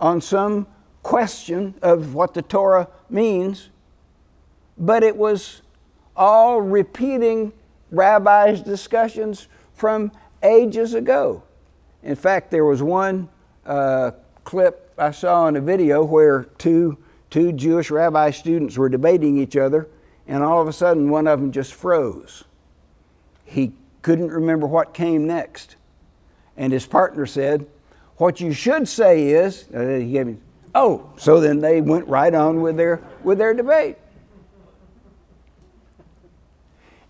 on 0.00 0.20
some 0.20 0.66
question 1.04 1.76
of 1.80 2.12
what 2.12 2.34
the 2.34 2.42
Torah 2.42 2.88
means, 3.08 3.70
but 4.76 5.04
it 5.04 5.16
was 5.16 5.62
all 6.16 6.60
repeating 6.60 7.52
rabbis' 7.92 8.62
discussions 8.62 9.46
from 9.80 10.12
ages 10.42 10.92
ago. 10.92 11.42
In 12.02 12.14
fact, 12.14 12.50
there 12.50 12.66
was 12.66 12.82
one 12.82 13.30
uh, 13.64 14.10
clip 14.44 14.92
I 14.98 15.10
saw 15.10 15.48
in 15.48 15.56
a 15.56 15.60
video 15.60 16.04
where 16.04 16.44
two, 16.58 16.98
two 17.30 17.52
Jewish 17.52 17.90
rabbi 17.90 18.30
students 18.30 18.76
were 18.76 18.90
debating 18.90 19.38
each 19.38 19.56
other, 19.56 19.88
and 20.28 20.44
all 20.44 20.60
of 20.60 20.68
a 20.68 20.72
sudden 20.72 21.08
one 21.08 21.26
of 21.26 21.40
them 21.40 21.50
just 21.50 21.72
froze. 21.72 22.44
He 23.46 23.72
couldn't 24.02 24.30
remember 24.30 24.66
what 24.66 24.92
came 24.92 25.26
next. 25.26 25.76
And 26.58 26.74
his 26.74 26.86
partner 26.86 27.24
said, 27.24 27.66
What 28.16 28.38
you 28.38 28.52
should 28.52 28.86
say 28.86 29.28
is, 29.28 29.66
uh, 29.74 29.80
he 29.80 30.12
gave 30.12 30.26
me, 30.26 30.36
oh, 30.74 31.10
so 31.16 31.40
then 31.40 31.60
they 31.60 31.80
went 31.80 32.06
right 32.06 32.34
on 32.34 32.60
with 32.60 32.76
their, 32.76 33.02
with 33.24 33.38
their 33.38 33.54
debate. 33.54 33.96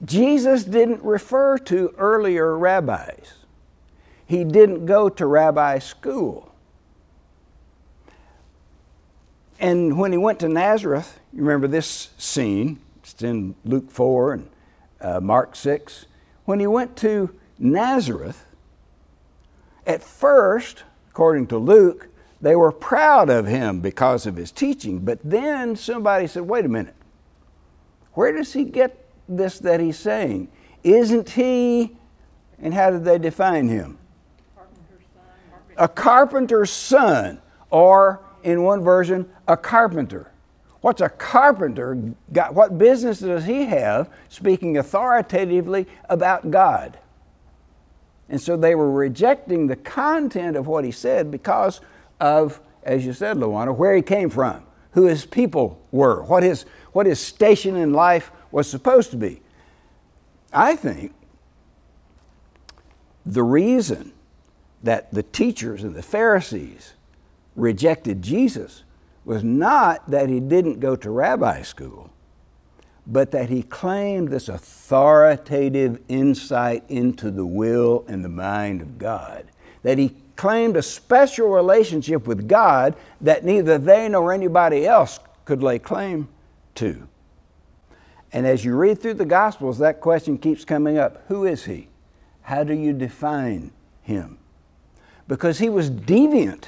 Jesus 0.04 0.64
didn't 0.64 1.02
refer 1.02 1.58
to 1.58 1.94
earlier 1.98 2.56
rabbis. 2.56 3.34
He 4.24 4.44
didn't 4.44 4.86
go 4.86 5.08
to 5.08 5.26
rabbi 5.26 5.78
school. 5.78 6.54
And 9.58 9.98
when 9.98 10.12
he 10.12 10.18
went 10.18 10.40
to 10.40 10.48
Nazareth, 10.48 11.20
you 11.32 11.42
remember 11.42 11.68
this 11.68 12.10
scene, 12.16 12.80
it's 12.98 13.22
in 13.22 13.54
Luke 13.64 13.90
4 13.90 14.32
and 14.32 14.50
uh, 15.00 15.20
Mark 15.20 15.54
6. 15.54 16.06
When 16.46 16.60
he 16.60 16.66
went 16.66 16.96
to 16.98 17.34
Nazareth, 17.58 18.46
at 19.86 20.02
first, 20.02 20.84
according 21.10 21.48
to 21.48 21.58
Luke, 21.58 22.08
they 22.40 22.56
were 22.56 22.72
proud 22.72 23.28
of 23.28 23.46
him 23.46 23.80
because 23.80 24.26
of 24.26 24.36
his 24.36 24.50
teaching. 24.50 25.00
But 25.00 25.18
then 25.22 25.76
somebody 25.76 26.26
said, 26.26 26.42
wait 26.42 26.64
a 26.64 26.68
minute, 26.68 26.94
where 28.14 28.32
does 28.32 28.52
he 28.52 28.64
get 28.64 28.99
this 29.36 29.58
that 29.60 29.80
he's 29.80 29.98
saying? 29.98 30.48
Isn't 30.82 31.30
he, 31.30 31.96
and 32.60 32.74
how 32.74 32.90
did 32.90 33.04
they 33.04 33.18
define 33.18 33.68
him? 33.68 33.98
A 35.76 35.88
carpenter's 35.88 36.70
son, 36.70 37.40
or 37.70 38.20
in 38.42 38.62
one 38.62 38.82
version, 38.82 39.28
a 39.48 39.56
carpenter. 39.56 40.30
What's 40.80 41.00
a 41.00 41.08
carpenter 41.08 42.14
got? 42.32 42.54
What 42.54 42.78
business 42.78 43.20
does 43.20 43.44
he 43.44 43.66
have 43.66 44.10
speaking 44.28 44.78
authoritatively 44.78 45.86
about 46.08 46.50
God? 46.50 46.98
And 48.30 48.40
so 48.40 48.56
they 48.56 48.74
were 48.74 48.90
rejecting 48.90 49.66
the 49.66 49.76
content 49.76 50.56
of 50.56 50.66
what 50.66 50.84
he 50.84 50.92
said 50.92 51.30
because 51.30 51.80
of, 52.20 52.60
as 52.82 53.04
you 53.04 53.12
said, 53.12 53.36
Luana, 53.36 53.76
where 53.76 53.94
he 53.94 54.02
came 54.02 54.30
from, 54.30 54.62
who 54.92 55.06
his 55.06 55.26
people 55.26 55.82
were, 55.90 56.22
what 56.22 56.42
his, 56.42 56.64
what 56.92 57.06
his 57.06 57.18
station 57.20 57.76
in 57.76 57.92
life 57.92 58.30
was 58.50 58.68
supposed 58.68 59.10
to 59.10 59.16
be. 59.16 59.40
I 60.52 60.76
think 60.76 61.14
the 63.24 63.42
reason 63.42 64.12
that 64.82 65.12
the 65.12 65.22
teachers 65.22 65.84
and 65.84 65.94
the 65.94 66.02
Pharisees 66.02 66.94
rejected 67.54 68.22
Jesus 68.22 68.84
was 69.24 69.44
not 69.44 70.10
that 70.10 70.28
he 70.28 70.40
didn't 70.40 70.80
go 70.80 70.96
to 70.96 71.10
rabbi 71.10 71.62
school, 71.62 72.10
but 73.06 73.30
that 73.32 73.48
he 73.48 73.62
claimed 73.62 74.28
this 74.28 74.48
authoritative 74.48 76.00
insight 76.08 76.84
into 76.88 77.30
the 77.30 77.44
will 77.44 78.04
and 78.08 78.24
the 78.24 78.28
mind 78.28 78.80
of 78.80 78.98
God. 78.98 79.46
That 79.82 79.98
he 79.98 80.16
claimed 80.36 80.76
a 80.76 80.82
special 80.82 81.48
relationship 81.48 82.26
with 82.26 82.48
God 82.48 82.96
that 83.20 83.44
neither 83.44 83.76
they 83.78 84.08
nor 84.08 84.32
anybody 84.32 84.86
else 84.86 85.20
could 85.44 85.62
lay 85.62 85.78
claim 85.78 86.28
to. 86.76 87.06
And 88.32 88.46
as 88.46 88.64
you 88.64 88.76
read 88.76 89.00
through 89.00 89.14
the 89.14 89.24
Gospels, 89.24 89.78
that 89.78 90.00
question 90.00 90.38
keeps 90.38 90.64
coming 90.64 90.98
up 90.98 91.24
Who 91.28 91.44
is 91.44 91.64
he? 91.64 91.88
How 92.42 92.64
do 92.64 92.74
you 92.74 92.92
define 92.92 93.72
him? 94.02 94.38
Because 95.28 95.58
he 95.58 95.68
was 95.68 95.90
deviant 95.90 96.66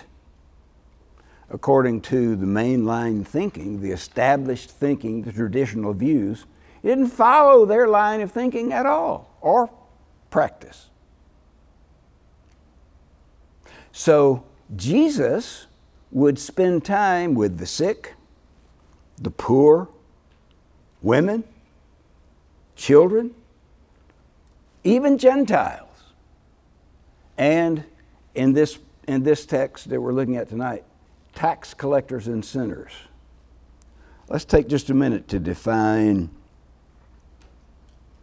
according 1.50 2.00
to 2.00 2.34
the 2.34 2.46
mainline 2.46 3.26
thinking, 3.26 3.80
the 3.80 3.90
established 3.90 4.70
thinking, 4.70 5.22
the 5.22 5.32
traditional 5.32 5.92
views. 5.92 6.46
He 6.80 6.88
didn't 6.88 7.08
follow 7.08 7.66
their 7.66 7.86
line 7.86 8.22
of 8.22 8.32
thinking 8.32 8.72
at 8.72 8.86
all 8.86 9.36
or 9.40 9.70
practice. 10.30 10.88
So 13.92 14.44
Jesus 14.74 15.66
would 16.10 16.38
spend 16.38 16.84
time 16.84 17.34
with 17.34 17.58
the 17.58 17.66
sick, 17.66 18.14
the 19.18 19.30
poor, 19.30 19.88
women, 21.02 21.44
children, 22.82 23.32
even 24.82 25.16
Gentiles. 25.16 25.88
And 27.38 27.84
in 28.34 28.54
this, 28.54 28.80
in 29.06 29.22
this 29.22 29.46
text 29.46 29.88
that 29.90 30.00
we're 30.00 30.12
looking 30.12 30.36
at 30.36 30.48
tonight, 30.48 30.82
tax 31.32 31.74
collectors 31.74 32.26
and 32.26 32.44
sinners. 32.44 32.90
Let's 34.28 34.44
take 34.44 34.68
just 34.68 34.90
a 34.90 34.94
minute 34.94 35.28
to 35.28 35.38
define 35.38 36.30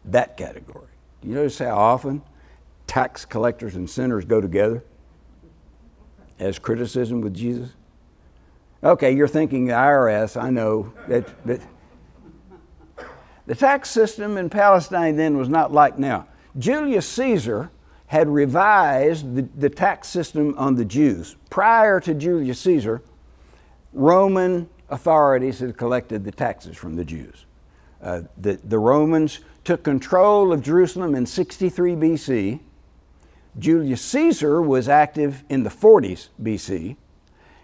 that 0.04 0.36
category. 0.36 0.90
Do 1.22 1.30
you 1.30 1.36
notice 1.36 1.60
how 1.60 1.78
often 1.78 2.22
tax 2.86 3.24
collectors 3.24 3.76
and 3.76 3.90
sinners 3.90 4.26
go 4.26 4.42
together 4.42 4.84
as 6.38 6.60
criticism 6.60 7.22
with 7.22 7.34
Jesus? 7.34 7.70
Okay, 8.84 9.16
you're 9.16 9.28
thinking 9.28 9.68
the 9.68 9.74
IRS, 9.74 10.42
I 10.42 10.50
know. 10.50 10.92
That, 11.08 11.46
that 11.46 11.62
the 13.50 13.56
tax 13.56 13.90
system 13.90 14.38
in 14.38 14.48
Palestine 14.48 15.16
then 15.16 15.36
was 15.36 15.50
not 15.50 15.72
like 15.72 15.98
now. 15.98 16.28
Julius 16.60 17.10
Caesar 17.10 17.72
had 18.06 18.30
revised 18.30 19.34
the, 19.34 19.42
the 19.58 19.72
tax 19.72 20.08
system 20.08 20.54
on 20.56 20.76
the 20.76 20.86
Jews. 20.86 21.36
Prior 21.50 22.00
to 22.00 22.14
Julius 22.14 22.60
Caesar, 22.60 23.02
Roman 23.92 24.70
authorities 24.88 25.58
had 25.62 25.78
collected 25.78 26.26
the 26.26 26.32
taxes 26.32 26.78
from 26.78 26.96
the 26.96 27.04
Jews. 27.04 27.48
Uh, 28.04 28.22
the, 28.38 28.60
the 28.64 28.78
Romans 28.78 29.40
took 29.64 29.82
control 29.82 30.54
of 30.54 30.62
Jerusalem 30.62 31.16
in 31.16 31.26
63 31.26 31.94
BC. 31.94 32.60
Julius 33.58 34.02
Caesar 34.04 34.62
was 34.62 34.88
active 34.88 35.44
in 35.50 35.64
the 35.64 35.72
40s 35.72 36.28
BC. 36.40 36.98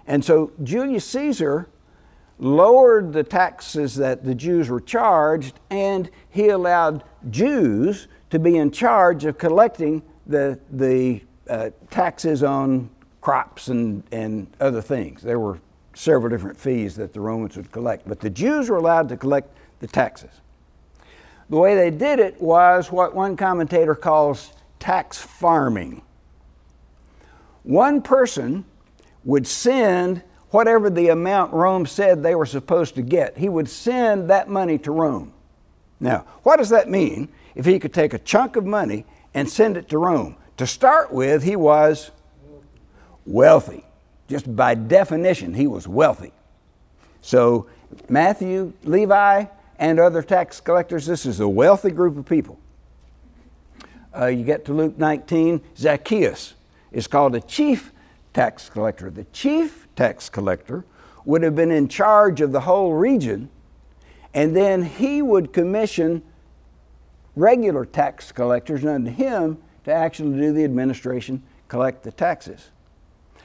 And 0.07 0.25
so 0.25 0.51
Julius 0.63 1.05
Caesar 1.05 1.69
lowered 2.37 3.13
the 3.13 3.23
taxes 3.23 3.95
that 3.95 4.23
the 4.23 4.35
Jews 4.35 4.69
were 4.69 4.81
charged, 4.81 5.59
and 5.69 6.09
he 6.29 6.49
allowed 6.49 7.03
Jews 7.29 8.07
to 8.29 8.39
be 8.39 8.57
in 8.57 8.71
charge 8.71 9.25
of 9.25 9.37
collecting 9.37 10.01
the, 10.27 10.59
the 10.71 11.21
uh, 11.49 11.69
taxes 11.89 12.43
on 12.43 12.89
crops 13.21 13.69
and, 13.69 14.03
and 14.11 14.47
other 14.59 14.81
things. 14.81 15.21
There 15.21 15.39
were 15.39 15.59
several 15.93 16.29
different 16.29 16.57
fees 16.57 16.95
that 16.95 17.13
the 17.13 17.21
Romans 17.21 17.55
would 17.55 17.71
collect, 17.71 18.07
but 18.07 18.19
the 18.19 18.29
Jews 18.29 18.69
were 18.69 18.77
allowed 18.77 19.07
to 19.09 19.17
collect 19.17 19.55
the 19.79 19.87
taxes. 19.87 20.41
The 21.49 21.57
way 21.57 21.75
they 21.75 21.91
did 21.91 22.19
it 22.19 22.41
was 22.41 22.91
what 22.91 23.15
one 23.15 23.37
commentator 23.37 23.95
calls 23.95 24.51
tax 24.79 25.17
farming. 25.17 26.01
one 27.63 28.01
person 28.01 28.65
would 29.23 29.47
send 29.47 30.21
whatever 30.55 30.89
the 30.89 31.09
amount 31.09 31.51
Rome 31.51 31.85
said 31.85 32.23
they 32.23 32.33
were 32.33 32.45
supposed 32.45 32.95
to 32.95 33.01
get. 33.01 33.37
He 33.37 33.49
would 33.49 33.67
send 33.67 34.29
that 34.29 34.47
money 34.47 34.77
to 34.79 34.91
Rome. 34.91 35.33
Now, 35.99 36.25
what 36.43 36.59
does 36.59 36.69
that 36.69 36.89
mean 36.89 37.27
if 37.55 37.65
he 37.65 37.77
could 37.77 37.93
take 37.93 38.13
a 38.13 38.19
chunk 38.19 38.55
of 38.55 38.65
money 38.65 39.05
and 39.33 39.49
send 39.49 39.75
it 39.75 39.89
to 39.89 39.97
Rome? 39.97 40.37
To 40.55 40.65
start 40.65 41.11
with, 41.11 41.43
he 41.43 41.57
was 41.57 42.11
wealthy. 43.25 43.83
Just 44.29 44.55
by 44.55 44.75
definition, 44.75 45.53
he 45.53 45.67
was 45.67 45.89
wealthy. 45.89 46.31
So, 47.19 47.67
Matthew, 48.07 48.71
Levi, 48.85 49.45
and 49.77 49.99
other 49.99 50.23
tax 50.23 50.61
collectors, 50.61 51.05
this 51.05 51.25
is 51.25 51.41
a 51.41 51.49
wealthy 51.49 51.91
group 51.91 52.15
of 52.17 52.25
people. 52.25 52.57
Uh, 54.17 54.27
you 54.27 54.45
get 54.45 54.63
to 54.65 54.73
Luke 54.73 54.97
19, 54.97 55.59
Zacchaeus 55.75 56.53
is 56.93 57.07
called 57.07 57.35
a 57.35 57.41
chief 57.41 57.91
tax 58.33 58.69
collector. 58.69 59.09
The 59.09 59.25
chief 59.25 59.84
tax 59.95 60.29
collector 60.29 60.85
would 61.25 61.41
have 61.41 61.55
been 61.55 61.71
in 61.71 61.87
charge 61.87 62.41
of 62.41 62.51
the 62.51 62.61
whole 62.61 62.93
region, 62.93 63.49
and 64.33 64.55
then 64.55 64.83
he 64.83 65.21
would 65.21 65.53
commission 65.53 66.21
regular 67.35 67.85
tax 67.85 68.31
collectors 68.31 68.85
under 68.85 69.09
him 69.09 69.57
to 69.83 69.91
actually 69.91 70.37
do 70.39 70.53
the 70.53 70.63
administration, 70.63 71.41
collect 71.67 72.03
the 72.03 72.11
taxes. 72.11 72.69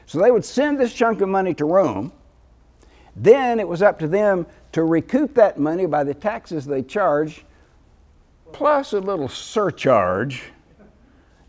So 0.07 0.19
they 0.19 0.31
would 0.31 0.45
send 0.45 0.79
this 0.79 0.93
chunk 0.93 1.21
of 1.21 1.29
money 1.29 1.55
to 1.55 1.65
Rome. 1.65 2.13
Then 3.17 3.61
it 3.61 3.69
was 3.69 3.83
up 3.83 3.99
to 4.01 4.09
them 4.09 4.47
to 4.73 4.85
recoup 4.85 5.35
that 5.35 5.59
money 5.59 5.87
by 5.87 6.05
the 6.05 6.15
taxes 6.15 6.67
they 6.67 6.83
charged, 6.83 7.43
plus 8.53 8.93
a 8.93 9.01
little 9.01 9.29
surcharge 9.29 10.45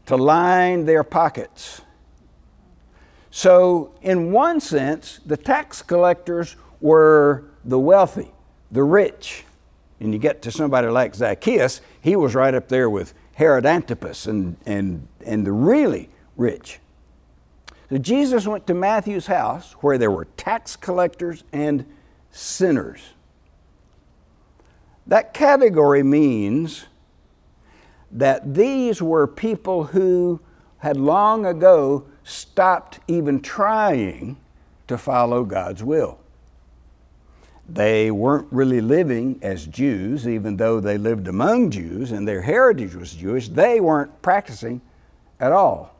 to 0.05 0.15
line 0.15 0.85
their 0.85 1.03
pockets. 1.03 1.81
So, 3.31 3.93
in 4.01 4.33
one 4.33 4.59
sense, 4.59 5.21
the 5.25 5.37
tax 5.37 5.81
collectors 5.81 6.57
were 6.81 7.45
the 7.63 7.79
wealthy, 7.79 8.29
the 8.71 8.83
rich. 8.83 9.45
And 10.01 10.11
you 10.13 10.19
get 10.19 10.41
to 10.41 10.51
somebody 10.51 10.89
like 10.89 11.15
Zacchaeus, 11.15 11.79
he 12.01 12.15
was 12.17 12.35
right 12.35 12.53
up 12.53 12.67
there 12.67 12.89
with 12.89 13.13
Herod 13.35 13.65
Antipas 13.65 14.27
and, 14.27 14.57
and, 14.65 15.07
and 15.25 15.47
the 15.47 15.53
really 15.53 16.09
rich. 16.35 16.79
So 17.89 17.97
Jesus 17.97 18.45
went 18.45 18.67
to 18.67 18.73
Matthew's 18.73 19.27
house 19.27 19.73
where 19.79 19.97
there 19.97 20.11
were 20.11 20.25
tax 20.37 20.75
collectors 20.75 21.43
and 21.53 21.85
sinners. 22.31 23.01
That 25.07 25.33
category 25.33 26.03
means 26.03 26.85
that 28.11 28.53
these 28.53 29.01
were 29.01 29.27
people 29.27 29.85
who 29.85 30.41
had 30.79 30.97
long 30.97 31.45
ago 31.45 32.05
stopped 32.31 32.99
even 33.07 33.41
trying 33.41 34.37
to 34.87 34.97
follow 34.97 35.43
God's 35.43 35.83
will. 35.83 36.19
They 37.69 38.11
weren't 38.11 38.47
really 38.51 38.81
living 38.81 39.39
as 39.41 39.65
Jews, 39.65 40.27
even 40.27 40.57
though 40.57 40.79
they 40.79 40.97
lived 40.97 41.27
among 41.27 41.71
Jews 41.71 42.11
and 42.11 42.27
their 42.27 42.41
heritage 42.41 42.95
was 42.95 43.13
Jewish, 43.13 43.47
they 43.47 43.79
weren't 43.79 44.21
practicing 44.21 44.81
at 45.39 45.51
all. 45.51 45.95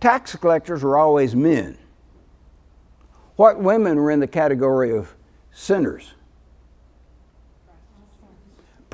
Tax 0.00 0.34
collectors 0.36 0.82
were 0.82 0.96
always 0.96 1.34
men. 1.34 1.78
What 3.36 3.60
women 3.60 3.98
were 3.98 4.10
in 4.10 4.20
the 4.20 4.26
category 4.26 4.96
of 4.96 5.14
sinners? 5.52 6.14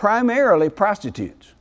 primarily 0.01 0.71
prostitutes. 0.71 1.53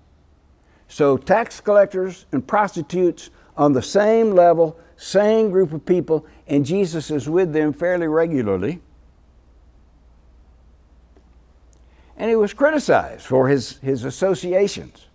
So, 0.87 1.17
tax 1.17 1.59
collectors 1.59 2.25
and 2.31 2.47
prostitutes 2.47 3.31
on 3.59 3.73
the 3.73 3.81
same 3.81 4.31
level, 4.31 4.79
same 4.95 5.51
group 5.51 5.73
of 5.73 5.85
people, 5.85 6.25
and 6.47 6.65
Jesus 6.65 7.11
is 7.11 7.29
with 7.29 7.51
them 7.51 7.73
fairly 7.73 8.07
regularly. 8.07 8.79
And 12.15 12.29
he 12.29 12.37
was 12.37 12.53
criticized 12.53 13.25
for 13.25 13.49
his, 13.49 13.77
his 13.79 14.05
associations, 14.05 15.07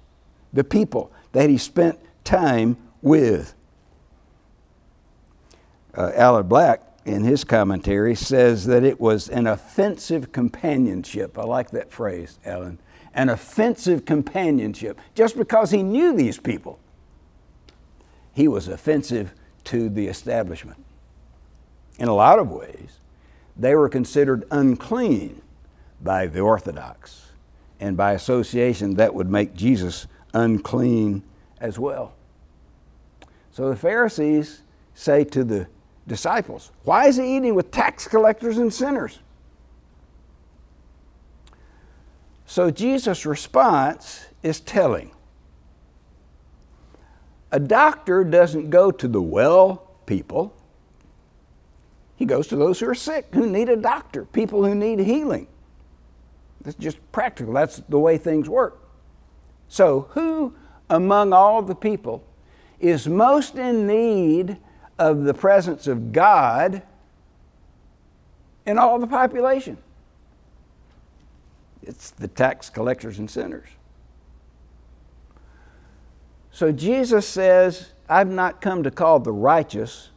the 0.52 0.62
people 0.62 1.10
that 1.32 1.48
he 1.48 1.56
spent 1.56 1.98
time 2.22 2.76
with. 3.00 3.54
Uh, 5.96 6.12
Allen 6.14 6.46
Black, 6.46 6.82
in 7.06 7.24
his 7.24 7.44
commentary, 7.44 8.14
says 8.14 8.66
that 8.66 8.84
it 8.84 9.00
was 9.00 9.30
an 9.30 9.46
offensive 9.46 10.32
companionship. 10.32 11.38
I 11.38 11.44
like 11.44 11.70
that 11.70 11.90
phrase, 11.90 12.38
Alan 12.44 12.78
an 13.14 13.28
offensive 13.28 14.04
companionship 14.04 15.00
just 15.14 15.38
because 15.38 15.70
he 15.70 15.84
knew 15.84 16.16
these 16.16 16.36
people. 16.36 16.80
He 18.34 18.48
was 18.48 18.68
offensive 18.68 19.32
to 19.64 19.88
the 19.88 20.08
establishment. 20.08 20.84
In 21.98 22.08
a 22.08 22.14
lot 22.14 22.38
of 22.38 22.50
ways, 22.50 22.98
they 23.56 23.74
were 23.74 23.88
considered 23.88 24.44
unclean 24.50 25.40
by 26.00 26.26
the 26.26 26.40
Orthodox, 26.40 27.32
and 27.80 27.96
by 27.96 28.12
association, 28.12 28.94
that 28.94 29.14
would 29.14 29.30
make 29.30 29.54
Jesus 29.54 30.06
unclean 30.32 31.22
as 31.60 31.78
well. 31.78 32.14
So 33.52 33.70
the 33.70 33.76
Pharisees 33.76 34.62
say 34.94 35.24
to 35.24 35.44
the 35.44 35.68
disciples, 36.06 36.72
Why 36.82 37.06
is 37.06 37.16
he 37.16 37.36
eating 37.36 37.54
with 37.54 37.70
tax 37.70 38.08
collectors 38.08 38.58
and 38.58 38.72
sinners? 38.72 39.20
So 42.46 42.70
Jesus' 42.70 43.24
response 43.24 44.26
is 44.42 44.60
telling. 44.60 45.12
A 47.54 47.60
doctor 47.60 48.24
doesn't 48.24 48.70
go 48.70 48.90
to 48.90 49.06
the 49.06 49.22
well 49.22 49.88
people. 50.06 50.52
He 52.16 52.24
goes 52.24 52.48
to 52.48 52.56
those 52.56 52.80
who 52.80 52.88
are 52.88 52.94
sick, 52.94 53.28
who 53.32 53.46
need 53.46 53.68
a 53.68 53.76
doctor, 53.76 54.24
people 54.24 54.64
who 54.64 54.74
need 54.74 54.98
healing. 54.98 55.46
That's 56.62 56.76
just 56.76 56.98
practical. 57.12 57.54
That's 57.54 57.76
the 57.88 57.98
way 57.98 58.18
things 58.18 58.48
work. 58.48 58.80
So, 59.68 60.08
who 60.10 60.54
among 60.90 61.32
all 61.32 61.62
the 61.62 61.76
people 61.76 62.24
is 62.80 63.06
most 63.06 63.54
in 63.54 63.86
need 63.86 64.56
of 64.98 65.22
the 65.22 65.34
presence 65.34 65.86
of 65.86 66.12
God 66.12 66.82
in 68.66 68.78
all 68.78 68.98
the 68.98 69.06
population? 69.06 69.78
it's 71.86 72.10
the 72.10 72.28
tax 72.28 72.70
collectors 72.70 73.18
and 73.18 73.30
sinners. 73.30 73.68
So 76.54 76.70
Jesus 76.70 77.26
says, 77.26 77.90
I've 78.08 78.30
not 78.30 78.60
come 78.60 78.84
to 78.84 78.90
call 78.92 79.18
the 79.18 79.32
righteous, 79.32 80.10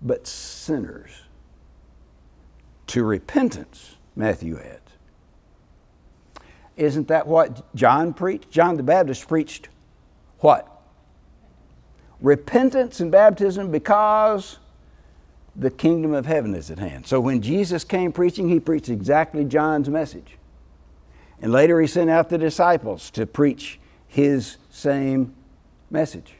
but 0.00 0.26
sinners 0.26 1.10
to 2.86 3.04
repentance, 3.04 3.96
Matthew 4.16 4.58
adds. 4.58 4.80
Isn't 6.78 7.08
that 7.08 7.26
what 7.26 7.74
John 7.74 8.14
preached? 8.14 8.50
John 8.50 8.78
the 8.78 8.82
Baptist 8.82 9.28
preached 9.28 9.68
what? 10.38 10.66
Repentance 12.22 13.00
and 13.00 13.12
baptism 13.12 13.70
because 13.70 14.58
the 15.54 15.70
kingdom 15.70 16.14
of 16.14 16.24
heaven 16.24 16.54
is 16.54 16.70
at 16.70 16.78
hand. 16.78 17.06
So 17.06 17.20
when 17.20 17.42
Jesus 17.42 17.84
came 17.84 18.10
preaching, 18.10 18.48
he 18.48 18.58
preached 18.58 18.88
exactly 18.88 19.44
John's 19.44 19.90
message. 19.90 20.38
And 21.42 21.52
later 21.52 21.78
he 21.78 21.86
sent 21.86 22.08
out 22.08 22.30
the 22.30 22.38
disciples 22.38 23.10
to 23.10 23.26
preach 23.26 23.78
his 24.06 24.56
same 24.70 25.34
message. 25.90 26.34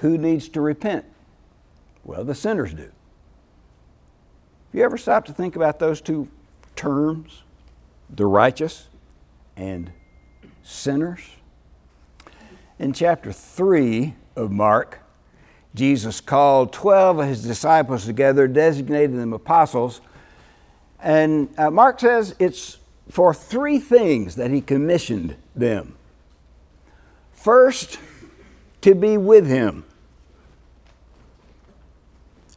Who 0.00 0.16
needs 0.16 0.48
to 0.50 0.60
repent? 0.60 1.04
Well, 2.04 2.24
the 2.24 2.34
sinners 2.34 2.72
do. 2.72 2.82
Have 2.82 2.92
you 4.72 4.84
ever 4.84 4.96
stopped 4.96 5.26
to 5.26 5.32
think 5.32 5.56
about 5.56 5.78
those 5.78 6.00
two 6.00 6.28
terms, 6.76 7.42
the 8.08 8.26
righteous 8.26 8.88
and 9.56 9.90
sinners? 10.62 11.20
In 12.78 12.92
chapter 12.92 13.32
3 13.32 14.14
of 14.36 14.52
Mark, 14.52 15.00
Jesus 15.74 16.20
called 16.20 16.72
12 16.72 17.18
of 17.18 17.26
his 17.26 17.42
disciples 17.42 18.06
together, 18.06 18.46
designated 18.46 19.16
them 19.16 19.32
apostles, 19.32 20.00
and 21.00 21.48
uh, 21.58 21.70
Mark 21.70 22.00
says 22.00 22.34
it's 22.38 22.78
for 23.10 23.32
three 23.32 23.78
things 23.78 24.36
that 24.36 24.50
he 24.50 24.60
commissioned 24.60 25.36
them. 25.54 25.97
First, 27.38 27.98
to 28.80 28.94
be 28.94 29.16
with 29.16 29.46
him. 29.46 29.84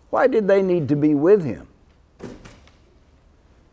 Why 0.10 0.28
did 0.28 0.48
they 0.48 0.62
need 0.62 0.90
to 0.90 0.96
be 0.96 1.14
with 1.14 1.44
him? 1.44 1.68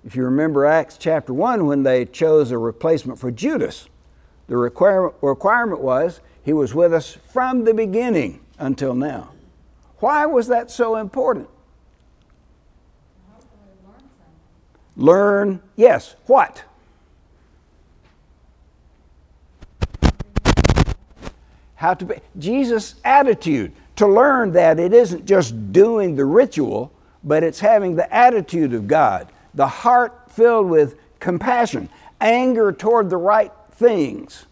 If 0.05 0.15
you 0.15 0.25
remember 0.25 0.65
Acts 0.65 0.97
chapter 0.99 1.33
1, 1.33 1.67
when 1.67 1.83
they 1.83 2.05
chose 2.05 2.51
a 2.51 2.59
replacement 2.59 3.19
for 3.19 3.31
Judas, 3.31 3.89
the 4.47 4.57
requirement, 4.57 5.15
requirement 5.23 5.81
was 5.81 6.21
he 6.45 6.53
was 6.53 6.75
with 6.75 6.93
us 6.93 7.19
from 7.33 7.65
the 7.65 7.75
beginning 7.75 8.41
until 8.59 8.95
now. 8.95 9.31
Why 10.01 10.27
was 10.27 10.47
that 10.49 10.71
so 10.71 10.97
important? 10.97 11.49
learn, 14.99 15.63
yes, 15.77 16.17
what? 16.27 16.65
How 21.79 21.95
to 21.95 22.05
be. 22.05 22.17
Jesus' 22.39 22.97
attitude 23.05 23.73
to 23.97 24.07
learn 24.07 24.53
that 24.53 24.79
it 24.79 24.93
isn't 24.93 25.25
just 25.25 25.73
doing 25.73 26.17
the 26.17 26.25
ritual, 26.25 26.93
but 27.23 27.43
it's 27.43 27.61
having 27.61 27.95
the 27.95 28.13
attitude 28.13 28.75
of 28.75 28.87
God, 28.87 29.29
the 29.55 29.67
heart 29.67 30.31
filled 30.31 30.69
with 30.69 30.97
compassion, 31.21 31.89
anger 32.21 32.73
toward 32.73 33.09
the 33.09 33.17
right 33.17 33.53
things. 33.73 34.47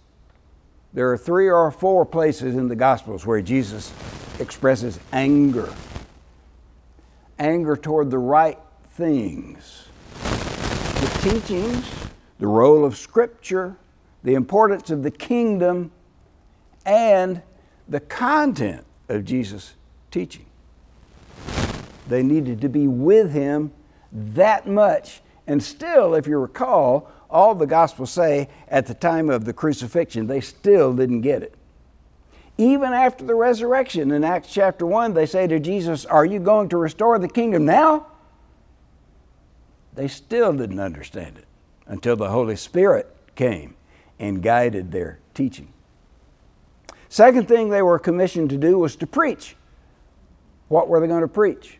There 0.92 1.10
are 1.10 1.18
three 1.18 1.50
or 1.50 1.70
four 1.70 2.06
places 2.06 2.54
in 2.54 2.68
the 2.68 2.76
Gospels 2.76 3.26
where 3.26 3.42
Jesus 3.42 3.92
expresses 4.38 4.98
anger 5.12 5.68
anger 7.38 7.76
toward 7.76 8.10
the 8.10 8.18
right 8.18 8.58
things. 8.94 9.88
The 10.14 11.18
teachings, 11.22 11.86
the 12.38 12.46
role 12.46 12.84
of 12.84 12.96
Scripture, 12.96 13.76
the 14.22 14.34
importance 14.34 14.90
of 14.90 15.02
the 15.02 15.10
kingdom, 15.10 15.90
and 16.86 17.42
the 17.88 18.00
content 18.00 18.86
of 19.08 19.24
Jesus' 19.24 19.74
teaching. 20.10 20.46
They 22.08 22.22
needed 22.22 22.60
to 22.62 22.68
be 22.68 22.86
with 22.86 23.32
him 23.32 23.72
that 24.12 24.66
much. 24.66 25.20
And 25.46 25.62
still, 25.62 26.14
if 26.14 26.26
you 26.26 26.38
recall, 26.38 27.10
all 27.28 27.54
the 27.54 27.66
Gospels 27.66 28.12
say 28.12 28.48
at 28.68 28.86
the 28.86 28.94
time 28.94 29.28
of 29.28 29.44
the 29.44 29.52
crucifixion, 29.52 30.28
they 30.28 30.40
still 30.40 30.94
didn't 30.94 31.20
get 31.20 31.42
it. 31.42 31.54
Even 32.58 32.92
after 32.92 33.24
the 33.24 33.34
resurrection 33.34 34.12
in 34.12 34.24
Acts 34.24 34.48
chapter 34.48 34.86
1, 34.86 35.12
they 35.12 35.26
say 35.26 35.46
to 35.46 35.60
Jesus, 35.60 36.06
Are 36.06 36.24
you 36.24 36.38
going 36.38 36.70
to 36.70 36.78
restore 36.78 37.18
the 37.18 37.28
kingdom 37.28 37.66
now? 37.66 38.06
They 39.94 40.08
still 40.08 40.52
didn't 40.52 40.80
understand 40.80 41.38
it 41.38 41.44
until 41.86 42.16
the 42.16 42.30
Holy 42.30 42.56
Spirit 42.56 43.14
came 43.34 43.74
and 44.18 44.42
guided 44.42 44.92
their 44.92 45.18
teaching. 45.34 45.72
Second 47.08 47.48
thing 47.48 47.68
they 47.68 47.82
were 47.82 47.98
commissioned 47.98 48.50
to 48.50 48.56
do 48.56 48.78
was 48.78 48.96
to 48.96 49.06
preach. 49.06 49.56
What 50.68 50.88
were 50.88 51.00
they 51.00 51.06
going 51.06 51.22
to 51.22 51.28
preach? 51.28 51.78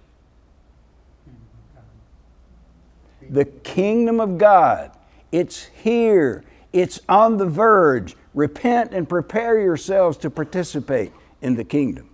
The 3.28 3.44
kingdom 3.44 4.20
of 4.20 4.38
God. 4.38 4.92
It's 5.32 5.64
here, 5.64 6.44
it's 6.72 7.00
on 7.08 7.38
the 7.38 7.46
verge. 7.46 8.14
Repent 8.34 8.92
and 8.92 9.08
prepare 9.08 9.60
yourselves 9.60 10.16
to 10.18 10.30
participate 10.30 11.12
in 11.40 11.56
the 11.56 11.64
kingdom. 11.64 12.10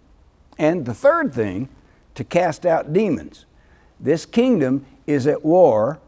And 0.59 0.87
the 0.87 0.95
third 0.95 1.35
thing, 1.35 1.69
to 2.15 2.25
cast 2.25 2.67
out 2.67 2.93
demons. 2.93 3.47
This 3.99 4.27
kingdom 4.27 4.85
is 5.07 5.27
at 5.27 5.45
war 5.45 6.01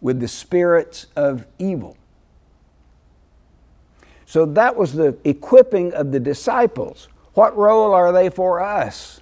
with 0.00 0.20
the 0.20 0.28
spirits 0.28 1.06
of 1.16 1.46
evil. 1.58 1.96
So 4.26 4.46
that 4.46 4.76
was 4.76 4.94
the 4.94 5.16
equipping 5.24 5.92
of 5.92 6.12
the 6.12 6.20
disciples. 6.20 7.08
What 7.34 7.56
role 7.56 7.92
are 7.92 8.12
they 8.12 8.30
for 8.30 8.60
us? 8.60 9.20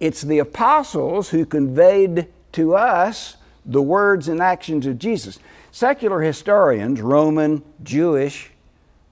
It's 0.00 0.22
the 0.22 0.38
apostles 0.38 1.30
who 1.30 1.44
conveyed 1.44 2.28
to 2.52 2.74
us 2.76 3.36
the 3.66 3.82
words 3.82 4.28
and 4.28 4.40
actions 4.40 4.86
of 4.86 4.98
Jesus. 4.98 5.38
Secular 5.70 6.20
historians, 6.22 7.00
Roman, 7.00 7.62
Jewish, 7.82 8.50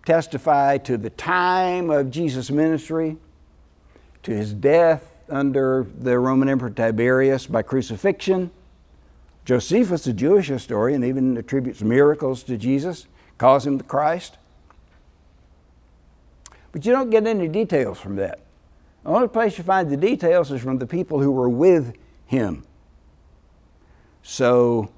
testify 0.07 0.79
to 0.79 0.97
the 0.97 1.11
time 1.11 1.91
of 1.91 2.11
Jesus' 2.11 2.51
ministry, 2.51 3.17
to 4.23 4.31
his 4.31 4.53
death 4.55 5.13
under 5.29 5.87
the 5.99 6.19
Roman 6.19 6.49
Emperor 6.49 6.71
Tiberius 6.71 7.47
by 7.47 7.63
crucifixion. 7.63 8.51
Josephus, 9.45 10.07
a 10.07 10.13
Jewish 10.13 10.49
historian, 10.49 11.05
even 11.05 11.37
attributes 11.37 11.83
miracles 11.83 12.43
to 12.45 12.57
Jesus, 12.57 13.07
calls 13.39 13.67
him 13.67 13.79
the 13.79 13.85
Christ. 13.85 14.39
But 16.73 16.85
you 16.85 16.93
don't 16.93 17.11
get 17.11 17.27
any 17.27 17.49
details 17.49 17.99
from 17.99 18.17
that. 18.17 18.41
The 19.03 19.11
only 19.11 19.29
place 19.29 19.57
you 19.57 19.65
find 19.65 19.89
the 19.89 19.97
details 19.97 20.51
is 20.51 20.63
from 20.63 20.79
the 20.79 20.87
people 20.87 21.21
who 21.21 21.31
were 21.31 21.49
with 21.49 21.95
him. 22.27 22.65
So 24.23 24.91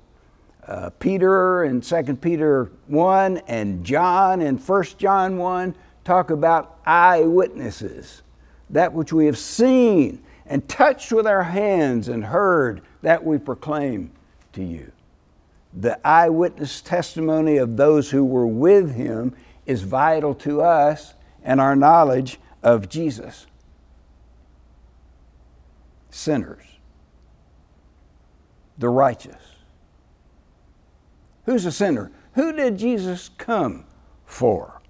uh, 0.66 0.90
Peter 0.98 1.64
in 1.64 1.80
2 1.80 2.16
Peter 2.16 2.70
1 2.86 3.38
and 3.46 3.84
John 3.84 4.40
in 4.40 4.56
1 4.56 4.84
John 4.98 5.36
1 5.36 5.74
talk 6.04 6.30
about 6.30 6.78
eyewitnesses, 6.86 8.22
that 8.70 8.92
which 8.92 9.12
we 9.12 9.26
have 9.26 9.38
seen 9.38 10.22
and 10.46 10.66
touched 10.68 11.12
with 11.12 11.26
our 11.26 11.42
hands 11.42 12.08
and 12.08 12.24
heard, 12.24 12.80
that 13.02 13.24
we 13.24 13.38
proclaim 13.38 14.10
to 14.54 14.64
you. 14.64 14.90
The 15.72 15.98
eyewitness 16.06 16.80
testimony 16.80 17.56
of 17.58 17.76
those 17.76 18.10
who 18.10 18.24
were 18.24 18.46
with 18.46 18.94
him 18.94 19.34
is 19.66 19.82
vital 19.82 20.34
to 20.36 20.62
us 20.62 21.14
and 21.42 21.60
our 21.60 21.76
knowledge 21.76 22.40
of 22.62 22.88
Jesus. 22.88 23.46
Sinners, 26.10 26.64
the 28.78 28.88
righteous 28.88 29.58
Who's 31.48 31.64
a 31.64 31.72
sinner? 31.72 32.12
Who 32.34 32.52
did 32.52 32.76
Jesus 32.76 33.30
come 33.38 33.86
for? 34.26 34.82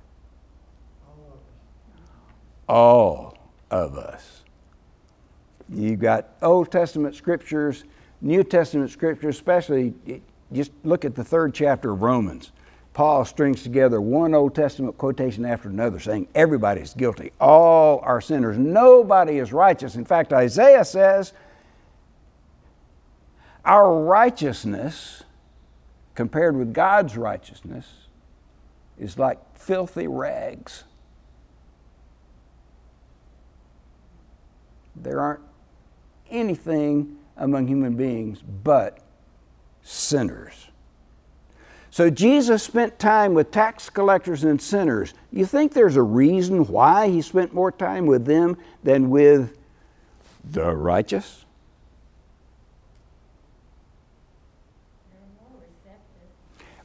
All 2.69 3.39
of 3.71 3.97
us. 3.97 4.43
You've 5.73 6.01
got 6.01 6.31
Old 6.43 6.73
Testament 6.73 7.15
scriptures, 7.15 7.85
New 8.21 8.43
Testament 8.43 8.91
scriptures, 8.91 9.37
especially 9.37 9.95
just 10.53 10.73
look 10.83 11.05
at 11.05 11.15
the 11.15 11.25
third 11.25 11.55
chapter 11.55 11.93
of 11.93 12.03
Romans. 12.03 12.53
Paul 12.95 13.25
strings 13.25 13.63
together 13.63 14.01
one 14.01 14.35
Old 14.35 14.55
Testament 14.55 14.99
quotation 14.99 15.45
after 15.45 15.69
another 15.69 16.01
saying 16.01 16.27
everybody's 16.35 16.95
guilty. 16.95 17.33
All 17.41 18.01
are 18.01 18.21
sinners. 18.21 18.59
Nobody 18.59 19.39
is 19.39 19.53
righteous. 19.53 19.95
In 19.95 20.05
fact, 20.05 20.33
Isaiah 20.33 20.85
says, 20.85 21.33
Our 23.65 24.03
righteousness 24.03 25.23
compared 26.15 26.57
with 26.57 26.75
God's 26.75 27.17
righteousness 27.17 27.87
is 28.99 29.17
like 29.17 29.39
filthy 29.57 30.09
rags. 30.09 30.83
There 34.97 35.21
aren't 35.21 35.43
anything 36.29 37.19
among 37.37 37.69
human 37.69 37.95
beings 37.95 38.43
but 38.43 38.99
sinners. 39.89 40.69
So 41.91 42.11
Jesus 42.11 42.63
spent 42.63 42.99
time 42.99 43.35
with 43.35 43.51
tax 43.51 43.91
collectors 43.91 44.45
and 44.45 44.61
sinners. 44.61 45.15
You 45.33 45.47
think 45.47 45.73
there's 45.73 45.97
a 45.97 46.03
reason 46.03 46.67
why 46.67 47.09
he 47.09 47.23
spent 47.23 47.55
more 47.55 47.73
time 47.73 48.07
with 48.07 48.25
them 48.25 48.57
than 48.83 49.11
with 49.11 49.57
the 50.45 50.75
righteous? 50.75 51.45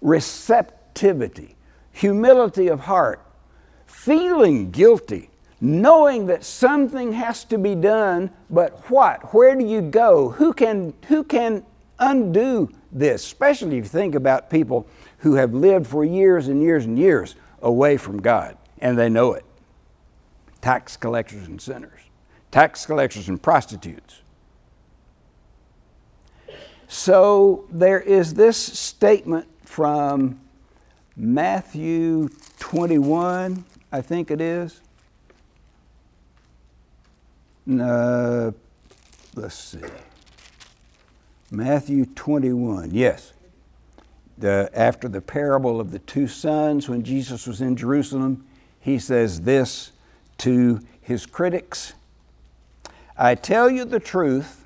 receptivity, 0.04 1.56
humility 1.94 2.68
of 2.68 2.82
heart, 2.82 3.26
feeling 3.86 4.70
guilty, 4.70 5.30
knowing 5.62 6.28
that 6.28 6.44
something 6.44 7.14
has 7.14 7.46
to 7.46 7.58
be 7.58 7.74
done, 7.74 8.30
but 8.50 8.90
what? 8.90 9.34
Where 9.34 9.56
do 9.56 9.66
you 9.66 9.82
go? 9.82 10.30
Who 10.30 10.52
can, 10.54 10.94
who 11.08 11.24
can 11.24 11.66
undo 12.00 12.70
this? 12.92 13.24
Especially 13.24 13.78
if 13.78 13.86
you 13.86 13.90
think 13.90 14.16
about 14.16 14.50
people 14.50 14.88
who 15.20 15.36
have 15.36 15.54
lived 15.54 15.88
for 15.88 16.04
years 16.04 16.48
and 16.48 16.62
years 16.62 16.86
and 16.86 16.98
years 16.98 17.36
away 17.62 17.98
from 17.98 18.22
God, 18.22 18.58
and 18.80 18.98
they 18.98 19.10
know 19.10 19.34
it. 19.34 19.46
Tax 20.62 20.98
collectors 20.98 21.48
and 21.48 21.62
sinners, 21.62 22.02
tax 22.52 22.86
collectors 22.86 23.30
and 23.30 23.42
prostitutes. 23.42 24.22
So 26.88 27.66
there 27.72 28.00
is 28.00 28.36
this 28.36 28.58
statement 28.58 29.48
from 29.64 30.40
Matthew 31.16 32.30
21, 32.60 33.66
I 33.92 34.02
think 34.02 34.30
it 34.30 34.42
is. 34.42 34.82
Uh, 37.68 38.52
let's 39.36 39.56
see. 39.56 39.80
Matthew 41.54 42.08
21, 42.08 42.90
yes. 42.92 43.32
The, 44.40 44.72
after 44.74 45.08
the 45.08 45.22
parable 45.22 45.80
of 45.80 45.92
the 45.92 46.00
two 46.00 46.28
sons, 46.28 46.90
when 46.90 47.04
Jesus 47.04 47.46
was 47.46 47.62
in 47.62 47.76
Jerusalem, 47.76 48.44
he 48.80 48.98
says 48.98 49.42
this 49.42 49.92
to 50.40 50.80
his 51.00 51.28
critics 51.28 51.94
I 53.16 53.36
tell 53.36 53.70
you 53.70 53.86
the 53.86 54.00
truth, 54.00 54.66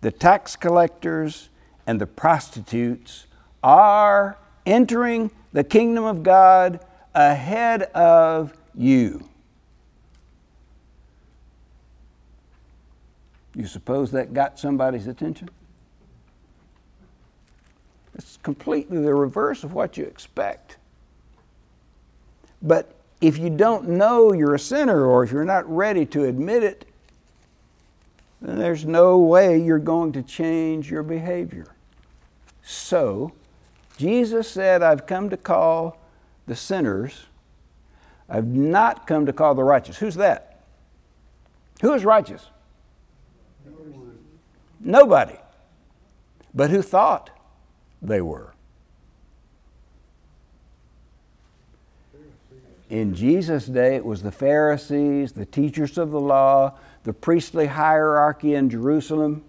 the 0.00 0.10
tax 0.10 0.56
collectors 0.56 1.50
and 1.86 2.00
the 2.00 2.06
prostitutes 2.06 3.26
are 3.62 4.38
entering 4.64 5.30
the 5.52 5.62
kingdom 5.62 6.04
of 6.04 6.22
God 6.22 6.80
ahead 7.14 7.82
of 7.82 8.54
you. 8.74 9.28
You 13.54 13.66
suppose 13.66 14.10
that 14.12 14.32
got 14.32 14.58
somebody's 14.58 15.06
attention? 15.06 15.50
It's 18.18 18.36
completely 18.42 19.00
the 19.00 19.14
reverse 19.14 19.62
of 19.62 19.72
what 19.72 19.96
you 19.96 20.04
expect. 20.04 20.76
But 22.60 22.92
if 23.20 23.38
you 23.38 23.48
don't 23.48 23.88
know 23.88 24.32
you're 24.32 24.56
a 24.56 24.58
sinner 24.58 25.06
or 25.06 25.22
if 25.22 25.30
you're 25.30 25.44
not 25.44 25.68
ready 25.72 26.04
to 26.06 26.24
admit 26.24 26.64
it, 26.64 26.84
then 28.40 28.58
there's 28.58 28.84
no 28.84 29.18
way 29.18 29.60
you're 29.60 29.78
going 29.78 30.12
to 30.12 30.22
change 30.22 30.90
your 30.90 31.02
behavior. 31.02 31.66
So, 32.62 33.32
Jesus 33.96 34.48
said, 34.48 34.82
I've 34.82 35.06
come 35.06 35.30
to 35.30 35.36
call 35.36 35.98
the 36.46 36.54
sinners. 36.54 37.26
I've 38.28 38.46
not 38.46 39.06
come 39.06 39.26
to 39.26 39.32
call 39.32 39.54
the 39.54 39.64
righteous. 39.64 39.96
Who's 39.96 40.16
that? 40.16 40.60
Who 41.82 41.92
is 41.94 42.04
righteous? 42.04 42.46
Nobody. 44.80 45.36
But 46.54 46.70
who 46.70 46.82
thought 46.82 47.30
they 48.02 48.20
were? 48.20 48.54
In 52.90 53.14
Jesus' 53.14 53.66
day, 53.66 53.96
it 53.96 54.04
was 54.04 54.22
the 54.22 54.32
Pharisees, 54.32 55.32
the 55.32 55.44
teachers 55.44 55.98
of 55.98 56.10
the 56.10 56.20
law, 56.20 56.78
the 57.04 57.12
priestly 57.12 57.66
hierarchy 57.66 58.54
in 58.54 58.70
Jerusalem. 58.70 59.44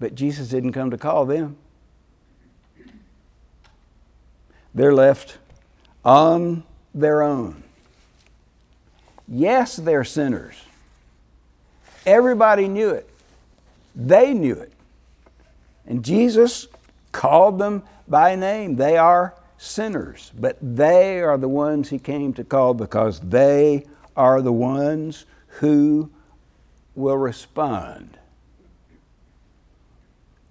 But 0.00 0.14
Jesus 0.14 0.48
didn't 0.48 0.72
come 0.72 0.90
to 0.90 0.98
call 0.98 1.26
them. 1.26 1.56
They're 4.74 4.94
left 4.94 5.36
on 6.04 6.64
their 6.94 7.22
own. 7.22 7.62
Yes, 9.28 9.76
they're 9.76 10.04
sinners. 10.04 10.56
Everybody 12.06 12.68
knew 12.68 12.90
it. 12.90 13.08
They 13.94 14.34
knew 14.34 14.54
it. 14.54 14.72
And 15.86 16.04
Jesus 16.04 16.66
called 17.12 17.58
them 17.58 17.82
by 18.08 18.34
name. 18.34 18.76
They 18.76 18.96
are 18.96 19.34
sinners, 19.58 20.32
but 20.38 20.56
they 20.60 21.20
are 21.20 21.38
the 21.38 21.48
ones 21.48 21.90
he 21.90 21.98
came 21.98 22.32
to 22.34 22.44
call 22.44 22.74
because 22.74 23.20
they 23.20 23.86
are 24.16 24.42
the 24.42 24.52
ones 24.52 25.24
who 25.46 26.10
will 26.94 27.16
respond. 27.16 28.18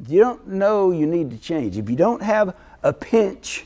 You 0.08 0.20
don't 0.20 0.48
know 0.48 0.92
you 0.92 1.06
need 1.06 1.30
to 1.32 1.38
change. 1.38 1.78
If 1.78 1.90
you 1.90 1.96
don't 1.96 2.24
have 2.24 2.56
a 2.82 2.92
pinch, 2.92 3.66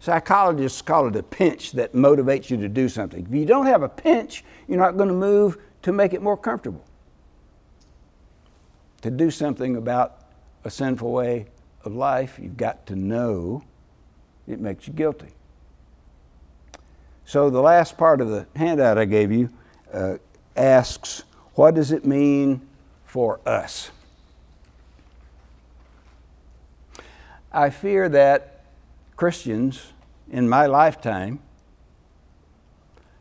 psychologists 0.00 0.80
call 0.80 1.08
it 1.08 1.16
a 1.16 1.22
pinch 1.22 1.72
that 1.72 1.92
motivates 1.92 2.48
you 2.48 2.56
to 2.58 2.68
do 2.68 2.88
something. 2.88 3.26
If 3.26 3.34
you 3.34 3.44
don't 3.44 3.66
have 3.66 3.82
a 3.82 3.88
pinch, 3.88 4.44
you're 4.66 4.78
not 4.78 4.96
going 4.96 5.08
to 5.08 5.14
move 5.14 5.58
to 5.82 5.92
make 5.92 6.14
it 6.14 6.22
more 6.22 6.36
comfortable. 6.36 6.84
To 9.04 9.10
do 9.10 9.30
something 9.30 9.76
about 9.76 10.16
a 10.64 10.70
sinful 10.70 11.12
way 11.12 11.44
of 11.84 11.94
life, 11.94 12.38
you've 12.40 12.56
got 12.56 12.86
to 12.86 12.96
know 12.96 13.62
it 14.48 14.58
makes 14.58 14.86
you 14.86 14.94
guilty. 14.94 15.28
So 17.26 17.50
the 17.50 17.60
last 17.60 17.98
part 17.98 18.22
of 18.22 18.30
the 18.30 18.46
handout 18.56 18.96
I 18.96 19.04
gave 19.04 19.30
you 19.30 19.50
uh, 19.92 20.14
asks, 20.56 21.24
what 21.52 21.74
does 21.74 21.92
it 21.92 22.06
mean 22.06 22.66
for 23.04 23.40
us? 23.44 23.90
I 27.52 27.68
fear 27.68 28.08
that 28.08 28.64
Christians 29.16 29.92
in 30.30 30.48
my 30.48 30.64
lifetime 30.64 31.40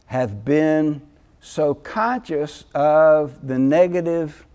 have 0.05 0.45
been 0.45 1.01
so 1.41 1.73
conscious 1.73 2.63
of 2.73 3.45
the 3.45 3.59
negative 3.59 4.45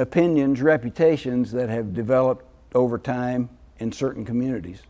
opinions, 0.00 0.62
reputations 0.62 1.52
that 1.52 1.68
have 1.68 1.94
developed 1.94 2.44
over 2.74 2.98
time 2.98 3.48
in 3.78 3.92
certain 3.92 4.24
communities. 4.24 4.82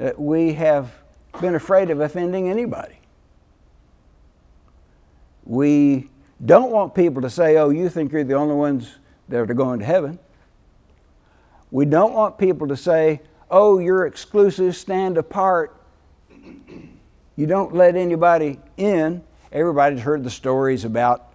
Uh, 0.00 0.10
we 0.16 0.54
have 0.54 0.92
been 1.40 1.54
afraid 1.54 1.90
of 1.90 2.00
offending 2.00 2.48
anybody. 2.48 2.98
We 5.44 6.08
don't 6.44 6.70
want 6.70 6.94
people 6.94 7.22
to 7.22 7.30
say, 7.30 7.56
oh, 7.58 7.70
you 7.70 7.88
think 7.88 8.12
you're 8.12 8.24
the 8.24 8.34
only 8.34 8.54
ones 8.54 8.96
that 9.28 9.38
are 9.38 9.54
going 9.54 9.80
to 9.80 9.84
heaven. 9.84 10.18
We 11.70 11.84
don't 11.84 12.14
want 12.14 12.38
people 12.38 12.68
to 12.68 12.76
say, 12.76 13.20
oh, 13.50 13.78
you're 13.78 14.06
exclusive, 14.06 14.76
stand 14.76 15.18
apart. 15.18 15.76
You 17.36 17.46
don't 17.46 17.74
let 17.74 17.96
anybody 17.96 18.58
in. 18.76 19.22
Everybody's 19.52 20.00
heard 20.00 20.24
the 20.24 20.30
stories 20.30 20.84
about 20.84 21.33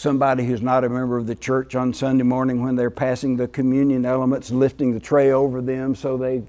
somebody 0.00 0.46
who's 0.46 0.62
not 0.62 0.82
a 0.82 0.88
member 0.88 1.18
of 1.18 1.26
the 1.26 1.34
church 1.34 1.74
on 1.74 1.92
Sunday 1.92 2.24
morning 2.24 2.62
when 2.62 2.74
they're 2.74 2.90
passing 2.90 3.36
the 3.36 3.46
communion 3.46 4.06
elements, 4.06 4.50
lifting 4.50 4.94
the 4.94 5.00
tray 5.00 5.30
over 5.30 5.60
them 5.60 5.94
so 5.94 6.16
they 6.16 6.42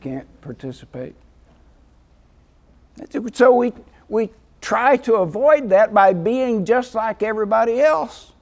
can't 0.00 0.26
participate. 0.40 1.14
So 3.34 3.54
we, 3.54 3.74
we 4.08 4.30
try 4.62 4.96
to 4.96 5.16
avoid 5.16 5.68
that 5.68 5.92
by 5.92 6.14
being 6.14 6.64
just 6.64 6.94
like 6.94 7.22
everybody 7.22 7.80
else. 7.80 8.32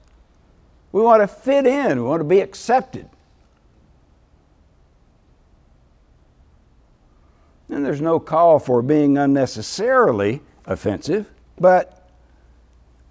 We 0.93 1.01
want 1.01 1.21
to 1.21 1.27
fit 1.27 1.67
in, 1.67 2.01
we 2.01 2.07
want 2.07 2.21
to 2.21 2.25
be 2.25 2.39
accepted. 2.39 3.09
And 7.67 7.85
there's 7.85 7.99
no 7.99 8.21
call 8.21 8.59
for 8.59 8.81
being 8.81 9.17
unnecessarily 9.17 10.41
offensive, 10.65 11.29
but 11.59 11.94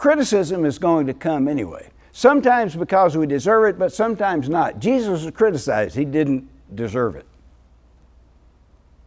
criticism 0.05 0.67
is 0.67 0.79
going 0.79 1.07
to 1.07 1.15
come 1.15 1.49
anyway. 1.49 1.89
Sometimes 2.13 2.77
because 2.77 3.17
we 3.17 3.27
deserve 3.27 3.71
it, 3.71 3.79
but 3.79 3.91
sometimes 3.91 4.51
not. 4.51 4.79
Jesus 4.79 5.25
was 5.25 5.31
criticized, 5.31 5.97
he 5.97 6.05
didn't 6.05 6.47
deserve 6.77 7.17
it. 7.17 7.25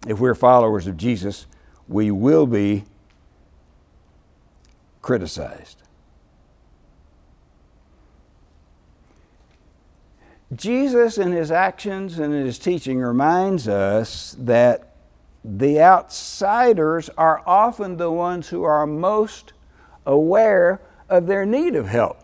If 0.07 0.19
we're 0.19 0.33
followers 0.33 0.87
of 0.87 0.97
Jesus, 0.97 1.45
we 1.87 2.09
will 2.09 2.47
be 2.47 2.83
criticized. 5.03 5.83
Jesus, 10.55 11.19
in 11.19 11.31
his 11.31 11.51
actions 11.51 12.17
and 12.17 12.33
in 12.33 12.43
his 12.43 12.57
teaching, 12.57 12.97
reminds 12.97 13.67
us 13.67 14.35
that 14.39 14.95
the 15.45 15.79
outsiders 15.79 17.11
are 17.19 17.43
often 17.45 17.97
the 17.97 18.11
ones 18.11 18.49
who 18.49 18.63
are 18.63 18.87
most 18.87 19.53
aware 20.03 20.81
of 21.09 21.27
their 21.27 21.45
need 21.45 21.75
of 21.75 21.87
help. 21.87 22.23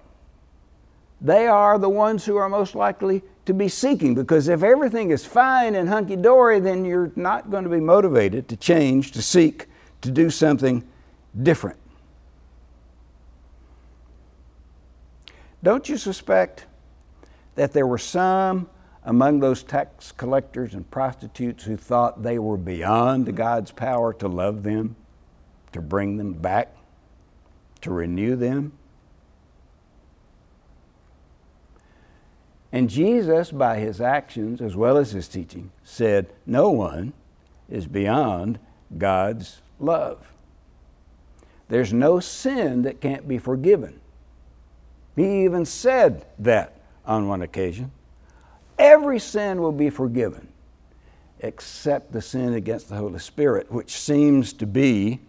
They 1.22 1.48
are 1.48 1.80
the 1.80 1.89
ones 1.89 2.26
who 2.26 2.36
are 2.36 2.50
most 2.50 2.76
likely 2.76 3.24
to 3.46 3.54
be 3.54 3.69
seeking 3.69 4.13
because 4.13 4.50
if 4.50 4.62
everything 4.62 5.12
is 5.12 5.26
fine 5.26 5.76
and 5.76 5.88
hunky 5.88 6.17
dory, 6.17 6.60
then 6.60 6.84
you're 6.84 7.12
not 7.15 7.50
going 7.50 7.63
to 7.63 7.69
be 7.69 7.80
motivated 7.80 8.48
to 8.50 8.58
change, 8.58 9.12
to 9.12 9.22
seek, 9.22 9.67
to 10.02 10.12
do 10.12 10.30
something 10.30 10.86
different. 11.41 11.78
Don't 15.63 15.88
you 15.88 15.96
suspect 15.96 16.65
that 17.56 17.72
there 17.72 17.88
were 17.88 17.98
some 17.98 18.69
among 19.06 19.39
those 19.39 19.63
tax 19.63 20.12
collectors 20.12 20.74
and 20.74 20.89
prostitutes 20.91 21.63
who 21.63 21.78
thought 21.78 22.22
they 22.22 22.39
were 22.39 22.58
beyond 22.58 23.34
God's 23.36 23.72
power 23.72 24.13
to 24.13 24.28
love 24.28 24.63
them, 24.63 24.96
to 25.72 25.82
bring 25.82 26.17
them 26.17 26.34
back 26.34 26.76
to 27.84 27.91
renew 27.91 28.36
them. 28.36 28.74
And 32.72 32.89
Jesus, 32.89 33.52
by 33.52 33.78
his 33.78 34.02
actions 34.02 34.60
as 34.60 34.76
well 34.76 34.98
as 34.98 35.12
his 35.12 35.28
teaching, 35.28 35.72
said, 35.84 36.34
No 36.46 36.70
one 36.70 37.14
is 37.70 37.86
beyond 37.86 38.58
God's 38.97 39.62
love. 39.80 40.34
There's 41.70 41.93
no 41.93 42.20
sin 42.20 42.82
that 42.82 42.99
can't 42.99 43.28
be 43.28 43.38
forgiven. 43.38 43.99
He 45.16 45.43
even 45.43 45.66
said 45.66 46.26
that 46.39 46.82
on 47.05 47.28
one 47.28 47.43
occasion. 47.43 47.91
Every 48.80 49.20
sin 49.20 49.62
will 49.62 49.72
be 49.72 49.91
forgiven 49.91 50.47
except 51.39 52.12
the 52.12 52.22
sin 52.22 52.53
against 52.53 52.89
the 52.89 52.95
Holy 52.95 53.20
Spirit, 53.20 53.72
which 53.72 53.91
seems 53.97 54.53
to 54.53 54.66
be 54.66 55.20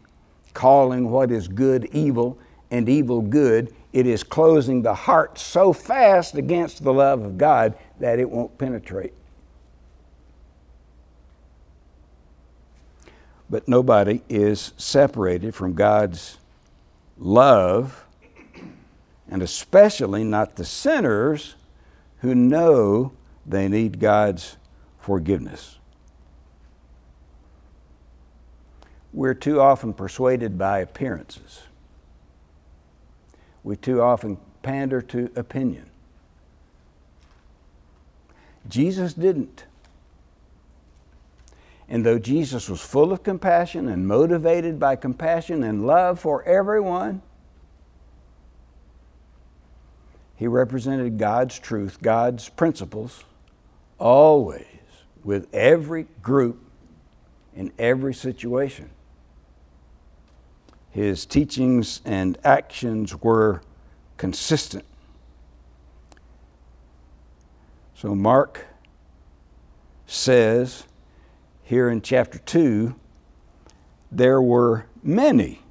calling 0.54 1.10
what 1.10 1.30
is 1.30 1.48
good 1.48 1.84
evil 1.92 2.38
and 2.70 2.88
evil 2.88 3.20
good, 3.20 3.74
it 3.92 4.06
is 4.06 4.24
closing 4.24 4.82
the 4.82 4.94
heart 4.94 5.38
so 5.38 5.72
fast 5.72 6.34
against 6.34 6.82
the 6.82 6.92
love 6.92 7.22
of 7.22 7.38
God 7.38 7.76
that 8.00 8.18
it 8.18 8.28
won't 8.28 8.58
penetrate. 8.58 9.14
But 13.48 13.68
nobody 13.68 14.22
is 14.28 14.72
separated 14.76 15.54
from 15.54 15.74
God's 15.74 16.38
love, 17.16 18.04
and 19.28 19.42
especially 19.42 20.24
not 20.24 20.56
the 20.56 20.64
sinners 20.64 21.54
who 22.18 22.34
know 22.34 23.12
they 23.46 23.68
need 23.68 24.00
God's 24.00 24.56
forgiveness. 24.98 25.78
We're 29.12 29.34
too 29.34 29.60
often 29.60 29.92
persuaded 29.92 30.58
by 30.58 30.80
appearances 30.80 31.62
we 33.64 33.76
too 33.76 34.00
often 34.00 34.36
pander 34.62 35.02
to 35.02 35.30
opinion. 35.34 35.90
Jesus 38.68 39.14
didn't. 39.14 39.64
And 41.88 42.04
though 42.04 42.18
Jesus 42.18 42.68
was 42.68 42.80
full 42.80 43.12
of 43.12 43.22
compassion 43.22 43.88
and 43.88 44.06
motivated 44.06 44.78
by 44.78 44.96
compassion 44.96 45.62
and 45.62 45.86
love 45.86 46.20
for 46.20 46.42
everyone, 46.44 47.22
he 50.36 50.46
represented 50.46 51.18
God's 51.18 51.58
truth, 51.58 52.00
God's 52.00 52.48
principles, 52.48 53.24
always 53.98 54.64
with 55.22 55.46
every 55.54 56.06
group 56.22 56.60
in 57.54 57.72
every 57.78 58.14
situation. 58.14 58.90
His 60.94 61.26
teachings 61.26 62.00
and 62.04 62.38
actions 62.44 63.20
were 63.20 63.62
consistent. 64.16 64.84
So, 67.96 68.14
Mark 68.14 68.66
says 70.06 70.84
here 71.64 71.88
in 71.88 72.00
chapter 72.00 72.38
2 72.38 72.94
there 74.12 74.40
were 74.40 74.86
many 75.02 75.62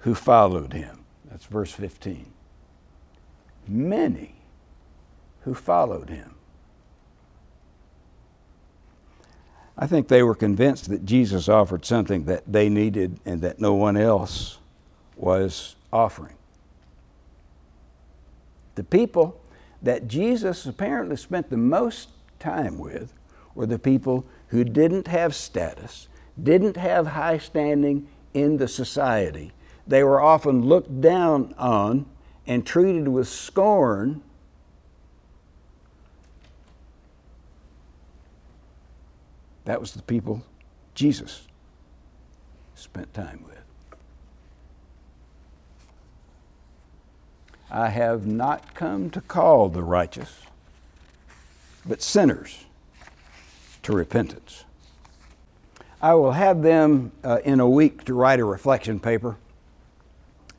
who 0.00 0.14
followed 0.14 0.74
him. 0.74 1.06
That's 1.30 1.46
verse 1.46 1.72
15. 1.72 2.30
Many 3.66 4.34
who 5.44 5.54
followed 5.54 6.10
him. 6.10 6.33
I 9.76 9.86
think 9.86 10.08
they 10.08 10.22
were 10.22 10.34
convinced 10.34 10.88
that 10.88 11.04
Jesus 11.04 11.48
offered 11.48 11.84
something 11.84 12.24
that 12.26 12.44
they 12.46 12.68
needed 12.68 13.18
and 13.24 13.42
that 13.42 13.60
no 13.60 13.74
one 13.74 13.96
else 13.96 14.58
was 15.16 15.76
offering. 15.92 16.36
The 18.76 18.84
people 18.84 19.40
that 19.82 20.08
Jesus 20.08 20.66
apparently 20.66 21.16
spent 21.16 21.50
the 21.50 21.56
most 21.56 22.08
time 22.38 22.78
with 22.78 23.12
were 23.54 23.66
the 23.66 23.78
people 23.78 24.24
who 24.48 24.64
didn't 24.64 25.08
have 25.08 25.34
status, 25.34 26.08
didn't 26.40 26.76
have 26.76 27.08
high 27.08 27.38
standing 27.38 28.08
in 28.32 28.56
the 28.56 28.68
society. 28.68 29.52
They 29.86 30.02
were 30.02 30.20
often 30.20 30.62
looked 30.62 31.00
down 31.00 31.54
on 31.56 32.06
and 32.46 32.66
treated 32.66 33.08
with 33.08 33.28
scorn. 33.28 34.22
That 39.64 39.80
was 39.80 39.92
the 39.92 40.02
people 40.02 40.42
Jesus 40.94 41.46
spent 42.74 43.12
time 43.14 43.44
with. 43.46 43.58
I 47.70 47.88
have 47.88 48.26
not 48.26 48.74
come 48.74 49.10
to 49.10 49.20
call 49.20 49.68
the 49.68 49.82
righteous, 49.82 50.42
but 51.86 52.02
sinners 52.02 52.66
to 53.82 53.92
repentance. 53.92 54.64
I 56.00 56.14
will 56.14 56.32
have 56.32 56.62
them 56.62 57.12
uh, 57.24 57.38
in 57.44 57.60
a 57.60 57.68
week 57.68 58.04
to 58.04 58.14
write 58.14 58.38
a 58.38 58.44
reflection 58.44 59.00
paper, 59.00 59.38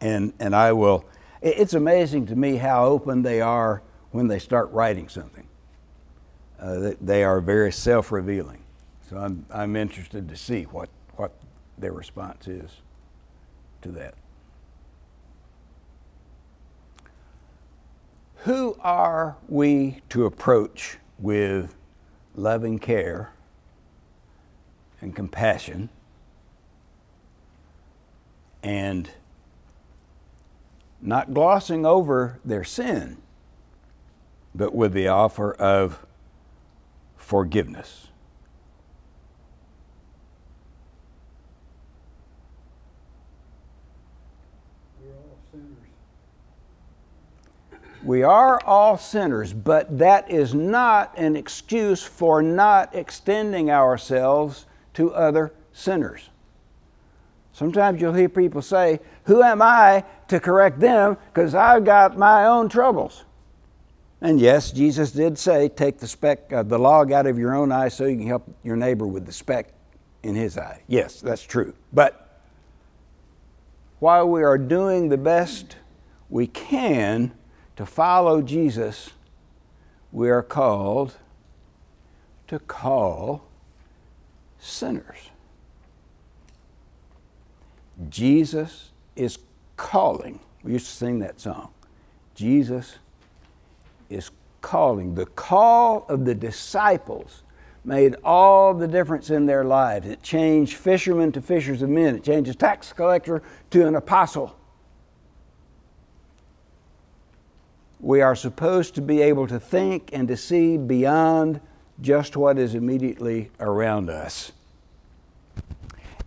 and, 0.02 0.34
and 0.40 0.56
I 0.56 0.74
will. 0.74 1.06
It's 1.42 1.74
amazing 1.74 2.26
to 2.28 2.36
me 2.36 2.58
how 2.58 2.86
open 2.86 3.22
they 3.22 3.42
are 3.42 3.84
when 4.12 4.28
they 4.28 4.40
start 4.40 4.72
writing 4.72 5.08
something. 5.08 5.48
Uh, 6.60 6.94
they 7.00 7.24
are 7.24 7.42
very 7.42 7.72
self 7.72 8.12
revealing. 8.12 8.65
So 9.10 9.18
I'm, 9.18 9.46
I'm 9.52 9.76
interested 9.76 10.28
to 10.30 10.36
see 10.36 10.64
what, 10.64 10.90
what 11.16 11.32
their 11.78 11.92
response 11.92 12.48
is 12.48 12.72
to 13.84 13.90
that. 13.92 14.16
Who 18.46 18.78
are 18.82 19.38
we 19.48 20.02
to 20.10 20.26
approach 20.26 20.98
with 21.20 21.76
loving 22.36 22.80
care 22.80 23.32
and 25.02 25.16
compassion 25.16 25.90
and 28.64 29.10
not 31.02 31.34
glossing 31.34 31.86
over 31.86 32.40
their 32.44 32.64
sin, 32.64 33.18
but 34.56 34.74
with 34.74 34.94
the 34.94 35.08
offer 35.08 35.54
of 35.54 36.06
forgiveness? 37.18 38.08
We 48.06 48.22
are 48.22 48.64
all 48.64 49.00
sinners, 49.00 49.52
but 49.52 49.98
that 49.98 50.30
is 50.30 50.54
not 50.54 51.18
an 51.18 51.36
excuse 51.36 52.04
for 52.04 52.44
not 52.44 52.94
extending 52.94 53.72
ourselves 53.72 54.68
to 54.94 55.12
other 55.12 55.52
sinners. 55.74 56.30
Sometimes 57.52 58.00
you'll 58.00 58.14
hear 58.14 58.30
people 58.30 58.62
say, 58.62 59.00
Who 59.24 59.42
am 59.42 59.60
I 59.60 60.04
to 60.28 60.40
correct 60.40 60.80
them? 60.80 61.18
Because 61.34 61.56
I've 61.56 61.84
got 61.84 62.16
my 62.16 62.46
own 62.46 62.70
troubles. 62.70 63.24
And 64.22 64.40
yes, 64.40 64.72
Jesus 64.72 65.12
did 65.12 65.40
say, 65.40 65.68
Take 65.70 65.98
the 65.98 66.08
speck, 66.08 66.54
uh, 66.54 66.62
the 66.62 66.78
log 66.78 67.12
out 67.12 67.26
of 67.26 67.40
your 67.40 67.56
own 67.56 67.72
eye 67.72 67.88
so 67.88 68.06
you 68.06 68.18
can 68.18 68.28
help 68.28 68.48
your 68.64 68.76
neighbor 68.76 69.08
with 69.08 69.26
the 69.26 69.32
speck 69.32 69.70
in 70.22 70.36
his 70.36 70.60
eye. 70.60 70.82
Yes, 70.88 71.22
that's 71.22 71.44
true. 71.44 71.74
But 71.92 72.44
while 73.98 74.30
we 74.30 74.44
are 74.44 74.60
doing 74.60 75.10
the 75.10 75.18
best 75.18 75.78
we 76.30 76.46
can, 76.46 77.32
to 77.76 77.86
follow 77.86 78.42
Jesus, 78.42 79.12
we 80.12 80.30
are 80.30 80.44
called 80.44 81.16
to 82.48 82.60
call 82.60 83.46
sinners. 84.60 85.30
Jesus 88.10 88.92
is 89.16 89.40
calling. 89.78 90.40
We 90.64 90.74
used 90.74 90.88
to 90.88 90.92
sing 90.92 91.20
that 91.20 91.40
song. 91.40 91.72
Jesus 92.34 92.98
is 94.10 94.32
calling. 94.62 95.16
The 95.16 95.26
call 95.26 96.06
of 96.10 96.26
the 96.26 96.36
disciples 96.36 97.44
made 97.84 98.16
all 98.24 98.74
the 98.74 98.88
difference 98.88 99.30
in 99.30 99.46
their 99.46 99.64
lives. 99.64 100.08
It 100.08 100.24
changed 100.24 100.74
fishermen 100.74 101.32
to 101.34 101.42
fishers 101.42 101.82
of 101.82 101.90
men, 101.90 102.16
it 102.16 102.24
changed 102.24 102.50
a 102.50 102.56
tax 102.56 102.92
collector 102.92 103.44
to 103.72 103.88
an 103.88 103.96
apostle. 103.96 104.56
We 108.06 108.22
are 108.22 108.36
supposed 108.36 108.94
to 108.94 109.02
be 109.02 109.20
able 109.20 109.48
to 109.48 109.60
think 109.60 110.12
and 110.14 110.28
to 110.28 110.38
see 110.38 110.78
beyond 110.78 111.60
just 112.00 112.38
what 112.38 112.60
is 112.60 112.76
immediately 112.76 113.50
around 113.60 114.12
us 114.12 114.52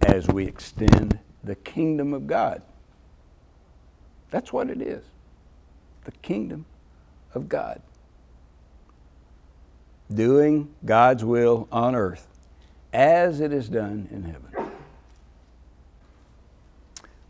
as 0.02 0.26
we 0.26 0.44
extend 0.44 1.20
the 1.44 1.54
kingdom 1.54 2.12
of 2.12 2.26
God. 2.26 2.62
That's 4.32 4.52
what 4.52 4.70
it 4.70 4.82
is 4.82 5.04
the 6.04 6.10
kingdom 6.10 6.66
of 7.32 7.48
God. 7.48 7.80
Doing 10.12 10.74
God's 10.84 11.24
will 11.24 11.68
on 11.70 11.94
earth 11.94 12.26
as 12.92 13.40
it 13.40 13.52
is 13.52 13.68
done 13.68 14.08
in 14.10 14.24
heaven. 14.24 14.72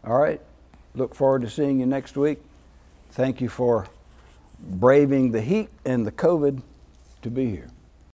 All 0.02 0.16
right. 0.16 0.40
Look 0.94 1.14
forward 1.14 1.42
to 1.42 1.50
seeing 1.50 1.80
you 1.80 1.86
next 1.86 2.16
week. 2.16 2.38
Thank 3.10 3.42
you 3.42 3.50
for 3.50 3.86
braving 4.58 5.32
the 5.32 5.40
heat 5.40 5.68
and 5.84 6.06
the 6.06 6.12
COVID 6.12 6.62
to 7.22 7.30
be 7.30 7.50
here. 7.50 7.70